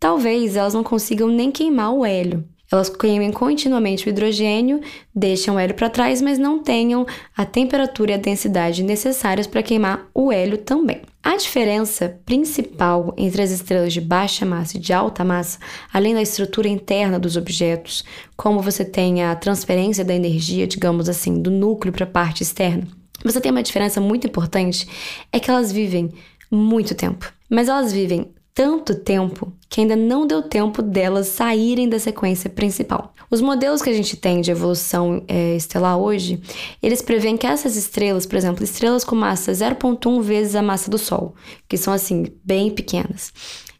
Talvez 0.00 0.56
elas 0.56 0.74
não 0.74 0.82
consigam 0.82 1.28
nem 1.28 1.52
queimar 1.52 1.92
o 1.92 2.04
hélio. 2.04 2.44
Elas 2.72 2.88
queimem 2.88 3.30
continuamente 3.30 4.08
o 4.08 4.10
hidrogênio, 4.10 4.80
deixam 5.14 5.54
o 5.54 5.58
hélio 5.60 5.76
para 5.76 5.88
trás, 5.88 6.20
mas 6.20 6.36
não 6.36 6.64
tenham 6.64 7.06
a 7.36 7.46
temperatura 7.46 8.10
e 8.10 8.14
a 8.14 8.18
densidade 8.18 8.82
necessárias 8.82 9.46
para 9.46 9.62
queimar 9.62 10.08
o 10.12 10.32
hélio 10.32 10.58
também. 10.58 11.02
A 11.22 11.36
diferença 11.36 12.20
principal 12.26 13.14
entre 13.16 13.40
as 13.40 13.52
estrelas 13.52 13.92
de 13.92 14.00
baixa 14.00 14.44
massa 14.44 14.78
e 14.78 14.80
de 14.80 14.92
alta 14.92 15.24
massa, 15.24 15.60
além 15.92 16.12
da 16.12 16.22
estrutura 16.22 16.66
interna 16.66 17.20
dos 17.20 17.36
objetos, 17.36 18.04
como 18.36 18.60
você 18.60 18.84
tem 18.84 19.22
a 19.22 19.36
transferência 19.36 20.04
da 20.04 20.12
energia, 20.12 20.66
digamos 20.66 21.08
assim, 21.08 21.40
do 21.40 21.52
núcleo 21.52 21.92
para 21.92 22.04
a 22.04 22.08
parte 22.10 22.42
externa, 22.42 22.88
você 23.24 23.40
tem 23.40 23.50
uma 23.50 23.62
diferença 23.62 24.00
muito 24.00 24.26
importante, 24.26 24.86
é 25.32 25.40
que 25.40 25.50
elas 25.50 25.72
vivem 25.72 26.12
muito 26.50 26.94
tempo. 26.94 27.32
Mas 27.48 27.68
elas 27.68 27.92
vivem 27.92 28.32
tanto 28.54 28.94
tempo 28.94 29.52
que 29.68 29.80
ainda 29.80 29.96
não 29.96 30.26
deu 30.26 30.40
tempo 30.42 30.80
delas 30.80 31.26
saírem 31.26 31.88
da 31.88 31.98
sequência 31.98 32.48
principal. 32.48 33.12
Os 33.28 33.40
modelos 33.40 33.82
que 33.82 33.90
a 33.90 33.92
gente 33.92 34.16
tem 34.16 34.40
de 34.40 34.52
evolução 34.52 35.24
é, 35.26 35.56
estelar 35.56 35.98
hoje, 35.98 36.40
eles 36.80 37.02
preveem 37.02 37.36
que 37.36 37.48
essas 37.48 37.74
estrelas, 37.74 38.24
por 38.24 38.36
exemplo, 38.36 38.62
estrelas 38.62 39.02
com 39.02 39.16
massa 39.16 39.50
0,1 39.50 40.22
vezes 40.22 40.54
a 40.54 40.62
massa 40.62 40.88
do 40.88 40.98
Sol, 40.98 41.34
que 41.68 41.76
são 41.76 41.92
assim, 41.92 42.26
bem 42.44 42.70
pequenas, 42.70 43.32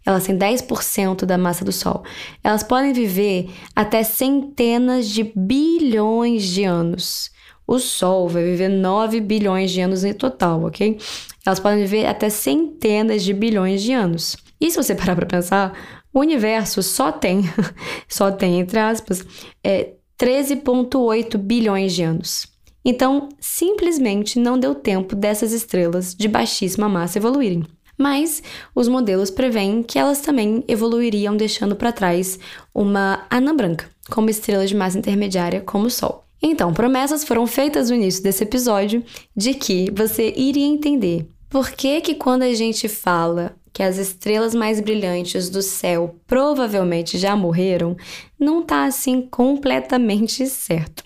elas 0.04 0.24
têm 0.24 0.36
10% 0.36 1.24
da 1.24 1.38
massa 1.38 1.64
do 1.64 1.70
Sol. 1.72 2.02
Elas 2.42 2.64
podem 2.64 2.92
viver 2.92 3.48
até 3.76 4.02
centenas 4.02 5.08
de 5.08 5.32
bilhões 5.36 6.42
de 6.42 6.64
anos. 6.64 7.30
O 7.66 7.78
Sol 7.78 8.28
vai 8.28 8.44
viver 8.44 8.68
9 8.68 9.20
bilhões 9.20 9.70
de 9.70 9.80
anos 9.80 10.04
em 10.04 10.12
total, 10.12 10.64
ok? 10.64 10.98
Elas 11.46 11.60
podem 11.60 11.80
viver 11.80 12.06
até 12.06 12.28
centenas 12.28 13.22
de 13.22 13.32
bilhões 13.32 13.82
de 13.82 13.92
anos. 13.92 14.36
E 14.60 14.70
se 14.70 14.76
você 14.76 14.94
parar 14.96 15.16
para 15.16 15.26
pensar, 15.26 15.72
o 16.12 16.20
universo 16.20 16.82
só 16.82 17.10
tem, 17.10 17.42
só 18.08 18.30
tem, 18.30 18.60
entre 18.60 18.78
aspas, 18.78 19.24
é, 19.62 19.94
13,8 20.18 21.36
bilhões 21.38 21.92
de 21.94 22.02
anos. 22.02 22.46
Então, 22.84 23.30
simplesmente 23.40 24.38
não 24.38 24.58
deu 24.58 24.74
tempo 24.74 25.16
dessas 25.16 25.52
estrelas 25.52 26.14
de 26.14 26.28
baixíssima 26.28 26.88
massa 26.88 27.18
evoluírem. 27.18 27.64
Mas 27.96 28.42
os 28.74 28.88
modelos 28.88 29.30
preveem 29.30 29.82
que 29.82 29.98
elas 29.98 30.20
também 30.20 30.64
evoluiriam 30.68 31.36
deixando 31.36 31.76
para 31.76 31.92
trás 31.92 32.38
uma 32.74 33.24
anã 33.30 33.54
branca, 33.54 33.88
como 34.10 34.28
estrela 34.28 34.66
de 34.66 34.74
massa 34.74 34.98
intermediária 34.98 35.60
como 35.60 35.86
o 35.86 35.90
Sol. 35.90 36.23
Então, 36.46 36.74
promessas 36.74 37.24
foram 37.24 37.46
feitas 37.46 37.88
no 37.88 37.96
início 37.96 38.22
desse 38.22 38.42
episódio 38.42 39.02
de 39.34 39.54
que 39.54 39.90
você 39.96 40.30
iria 40.36 40.66
entender 40.66 41.26
por 41.48 41.70
que 41.70 42.02
que 42.02 42.14
quando 42.14 42.42
a 42.42 42.52
gente 42.52 42.86
fala 42.86 43.56
que 43.72 43.82
as 43.82 43.96
estrelas 43.96 44.54
mais 44.54 44.78
brilhantes 44.78 45.48
do 45.48 45.62
céu 45.62 46.16
provavelmente 46.26 47.16
já 47.16 47.34
morreram, 47.34 47.96
não 48.38 48.62
tá 48.62 48.84
assim 48.84 49.22
completamente 49.22 50.46
certo. 50.46 51.02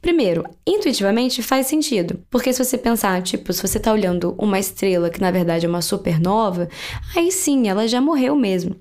Primeiro, 0.00 0.44
intuitivamente 0.64 1.42
faz 1.42 1.66
sentido, 1.66 2.20
porque 2.30 2.52
se 2.52 2.64
você 2.64 2.78
pensar, 2.78 3.20
tipo, 3.22 3.52
se 3.52 3.60
você 3.60 3.80
tá 3.80 3.92
olhando 3.92 4.36
uma 4.38 4.60
estrela 4.60 5.10
que 5.10 5.20
na 5.20 5.32
verdade 5.32 5.66
é 5.66 5.68
uma 5.68 5.82
supernova, 5.82 6.68
aí 7.16 7.32
sim, 7.32 7.66
ela 7.66 7.88
já 7.88 8.00
morreu 8.00 8.36
mesmo 8.36 8.76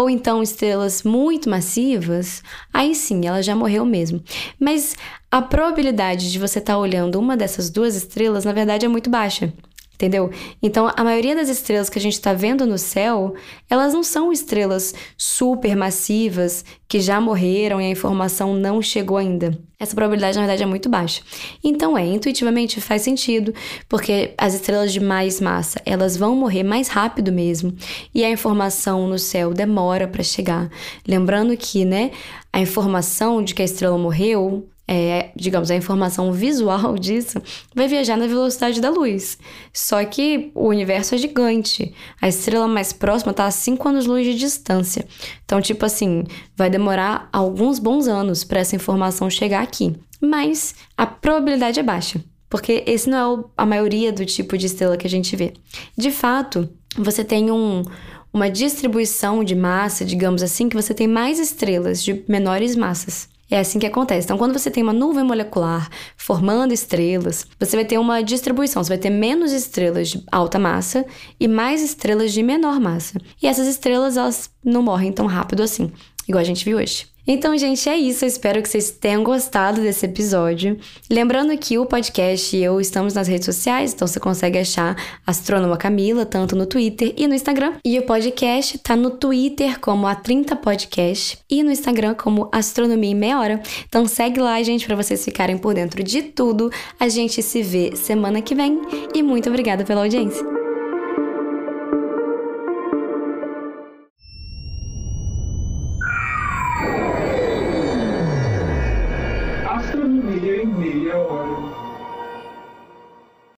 ou 0.00 0.08
então 0.08 0.42
estrelas 0.42 1.02
muito 1.02 1.50
massivas, 1.50 2.42
aí 2.72 2.94
sim, 2.94 3.26
ela 3.26 3.42
já 3.42 3.54
morreu 3.54 3.84
mesmo. 3.84 4.24
Mas 4.58 4.96
a 5.30 5.42
probabilidade 5.42 6.32
de 6.32 6.38
você 6.38 6.58
estar 6.58 6.72
tá 6.72 6.78
olhando 6.78 7.20
uma 7.20 7.36
dessas 7.36 7.68
duas 7.68 7.94
estrelas, 7.94 8.46
na 8.46 8.52
verdade, 8.54 8.86
é 8.86 8.88
muito 8.88 9.10
baixa 9.10 9.52
entendeu? 10.00 10.30
Então, 10.62 10.90
a 10.96 11.04
maioria 11.04 11.34
das 11.34 11.50
estrelas 11.50 11.90
que 11.90 11.98
a 11.98 12.00
gente 12.00 12.14
está 12.14 12.32
vendo 12.32 12.66
no 12.66 12.78
céu, 12.78 13.34
elas 13.68 13.92
não 13.92 14.02
são 14.02 14.32
estrelas 14.32 14.94
super 15.16 15.76
massivas 15.76 16.64
que 16.88 17.00
já 17.00 17.20
morreram 17.20 17.80
e 17.80 17.84
a 17.84 17.90
informação 17.90 18.54
não 18.54 18.80
chegou 18.80 19.18
ainda. 19.18 19.58
Essa 19.78 19.94
probabilidade, 19.94 20.36
na 20.36 20.42
verdade, 20.42 20.62
é 20.62 20.66
muito 20.66 20.88
baixa. 20.88 21.22
Então, 21.62 21.96
é, 21.96 22.06
intuitivamente 22.06 22.80
faz 22.80 23.02
sentido, 23.02 23.52
porque 23.88 24.32
as 24.38 24.54
estrelas 24.54 24.90
de 24.92 25.00
mais 25.00 25.38
massa, 25.38 25.80
elas 25.84 26.16
vão 26.16 26.34
morrer 26.34 26.62
mais 26.62 26.88
rápido 26.88 27.30
mesmo, 27.30 27.74
e 28.14 28.24
a 28.24 28.30
informação 28.30 29.06
no 29.06 29.18
céu 29.18 29.52
demora 29.52 30.08
para 30.08 30.22
chegar. 30.22 30.70
Lembrando 31.06 31.54
que, 31.56 31.84
né, 31.84 32.10
a 32.52 32.60
informação 32.60 33.42
de 33.42 33.54
que 33.54 33.62
a 33.62 33.64
estrela 33.64 33.98
morreu 33.98 34.66
é, 34.92 35.30
digamos, 35.36 35.70
a 35.70 35.76
informação 35.76 36.32
visual 36.32 36.96
disso 36.98 37.40
vai 37.72 37.86
viajar 37.86 38.16
na 38.16 38.26
velocidade 38.26 38.80
da 38.80 38.90
luz. 38.90 39.38
Só 39.72 40.04
que 40.04 40.50
o 40.52 40.66
universo 40.66 41.14
é 41.14 41.18
gigante. 41.18 41.94
A 42.20 42.26
estrela 42.26 42.66
mais 42.66 42.92
próxima 42.92 43.30
está 43.30 43.46
a 43.46 43.52
5 43.52 43.88
anos-luz 43.88 44.26
de 44.26 44.34
distância. 44.34 45.06
Então, 45.44 45.60
tipo 45.60 45.86
assim, 45.86 46.24
vai 46.56 46.68
demorar 46.68 47.28
alguns 47.32 47.78
bons 47.78 48.08
anos 48.08 48.42
para 48.42 48.58
essa 48.58 48.74
informação 48.74 49.30
chegar 49.30 49.62
aqui. 49.62 49.94
Mas 50.20 50.74
a 50.96 51.06
probabilidade 51.06 51.78
é 51.78 51.82
baixa, 51.84 52.22
porque 52.48 52.82
esse 52.84 53.08
não 53.08 53.38
é 53.38 53.44
a 53.58 53.64
maioria 53.64 54.12
do 54.12 54.26
tipo 54.26 54.58
de 54.58 54.66
estrela 54.66 54.96
que 54.96 55.06
a 55.06 55.10
gente 55.10 55.36
vê. 55.36 55.52
De 55.96 56.10
fato, 56.10 56.68
você 56.96 57.22
tem 57.22 57.52
um, 57.52 57.84
uma 58.32 58.50
distribuição 58.50 59.44
de 59.44 59.54
massa, 59.54 60.04
digamos 60.04 60.42
assim, 60.42 60.68
que 60.68 60.76
você 60.76 60.92
tem 60.92 61.06
mais 61.06 61.38
estrelas 61.38 62.02
de 62.02 62.24
menores 62.28 62.74
massas. 62.74 63.28
É 63.50 63.58
assim 63.58 63.78
que 63.78 63.86
acontece. 63.86 64.26
Então, 64.26 64.38
quando 64.38 64.56
você 64.56 64.70
tem 64.70 64.82
uma 64.82 64.92
nuvem 64.92 65.24
molecular 65.24 65.90
formando 66.16 66.72
estrelas, 66.72 67.46
você 67.58 67.76
vai 67.76 67.84
ter 67.84 67.98
uma 67.98 68.22
distribuição. 68.22 68.82
Você 68.82 68.90
vai 68.90 68.98
ter 68.98 69.10
menos 69.10 69.52
estrelas 69.52 70.08
de 70.08 70.24
alta 70.30 70.58
massa 70.58 71.04
e 71.38 71.48
mais 71.48 71.82
estrelas 71.82 72.32
de 72.32 72.42
menor 72.42 72.78
massa. 72.78 73.18
E 73.42 73.48
essas 73.48 73.66
estrelas, 73.66 74.16
elas 74.16 74.50
não 74.64 74.82
morrem 74.82 75.12
tão 75.12 75.26
rápido 75.26 75.62
assim, 75.62 75.90
igual 76.30 76.40
a 76.40 76.44
gente 76.44 76.64
viu 76.64 76.78
hoje. 76.78 77.10
Então, 77.26 77.56
gente, 77.56 77.88
é 77.88 77.96
isso. 77.96 78.24
Eu 78.24 78.28
espero 78.28 78.62
que 78.62 78.68
vocês 78.68 78.90
tenham 78.90 79.22
gostado 79.22 79.80
desse 79.80 80.06
episódio. 80.06 80.76
Lembrando 81.08 81.56
que 81.56 81.78
o 81.78 81.86
podcast 81.86 82.56
e 82.56 82.64
eu 82.64 82.80
estamos 82.80 83.14
nas 83.14 83.28
redes 83.28 83.44
sociais, 83.44 83.92
então 83.92 84.08
você 84.08 84.18
consegue 84.18 84.58
achar 84.58 84.96
Astrônoma 85.26 85.76
Camila, 85.76 86.26
tanto 86.26 86.56
no 86.56 86.66
Twitter 86.66 87.14
e 87.16 87.28
no 87.28 87.34
Instagram. 87.34 87.74
E 87.84 87.98
o 87.98 88.02
podcast 88.02 88.78
tá 88.78 88.96
no 88.96 89.10
Twitter 89.10 89.78
como 89.78 90.06
a 90.06 90.14
30 90.14 90.56
Podcast 90.56 91.38
e 91.48 91.62
no 91.62 91.70
Instagram 91.70 92.14
como 92.14 92.48
Astronomia 92.50 93.10
em 93.10 93.14
Meia 93.14 93.38
Hora. 93.38 93.62
Então 93.86 94.06
segue 94.06 94.40
lá, 94.40 94.60
gente, 94.62 94.86
para 94.86 94.96
vocês 94.96 95.24
ficarem 95.24 95.56
por 95.56 95.74
dentro 95.74 96.02
de 96.02 96.22
tudo. 96.22 96.70
A 96.98 97.08
gente 97.08 97.42
se 97.42 97.62
vê 97.62 97.94
semana 97.94 98.42
que 98.42 98.54
vem 98.54 98.80
e 99.14 99.22
muito 99.22 99.48
obrigada 99.48 99.84
pela 99.84 100.02
audiência. 100.02 100.59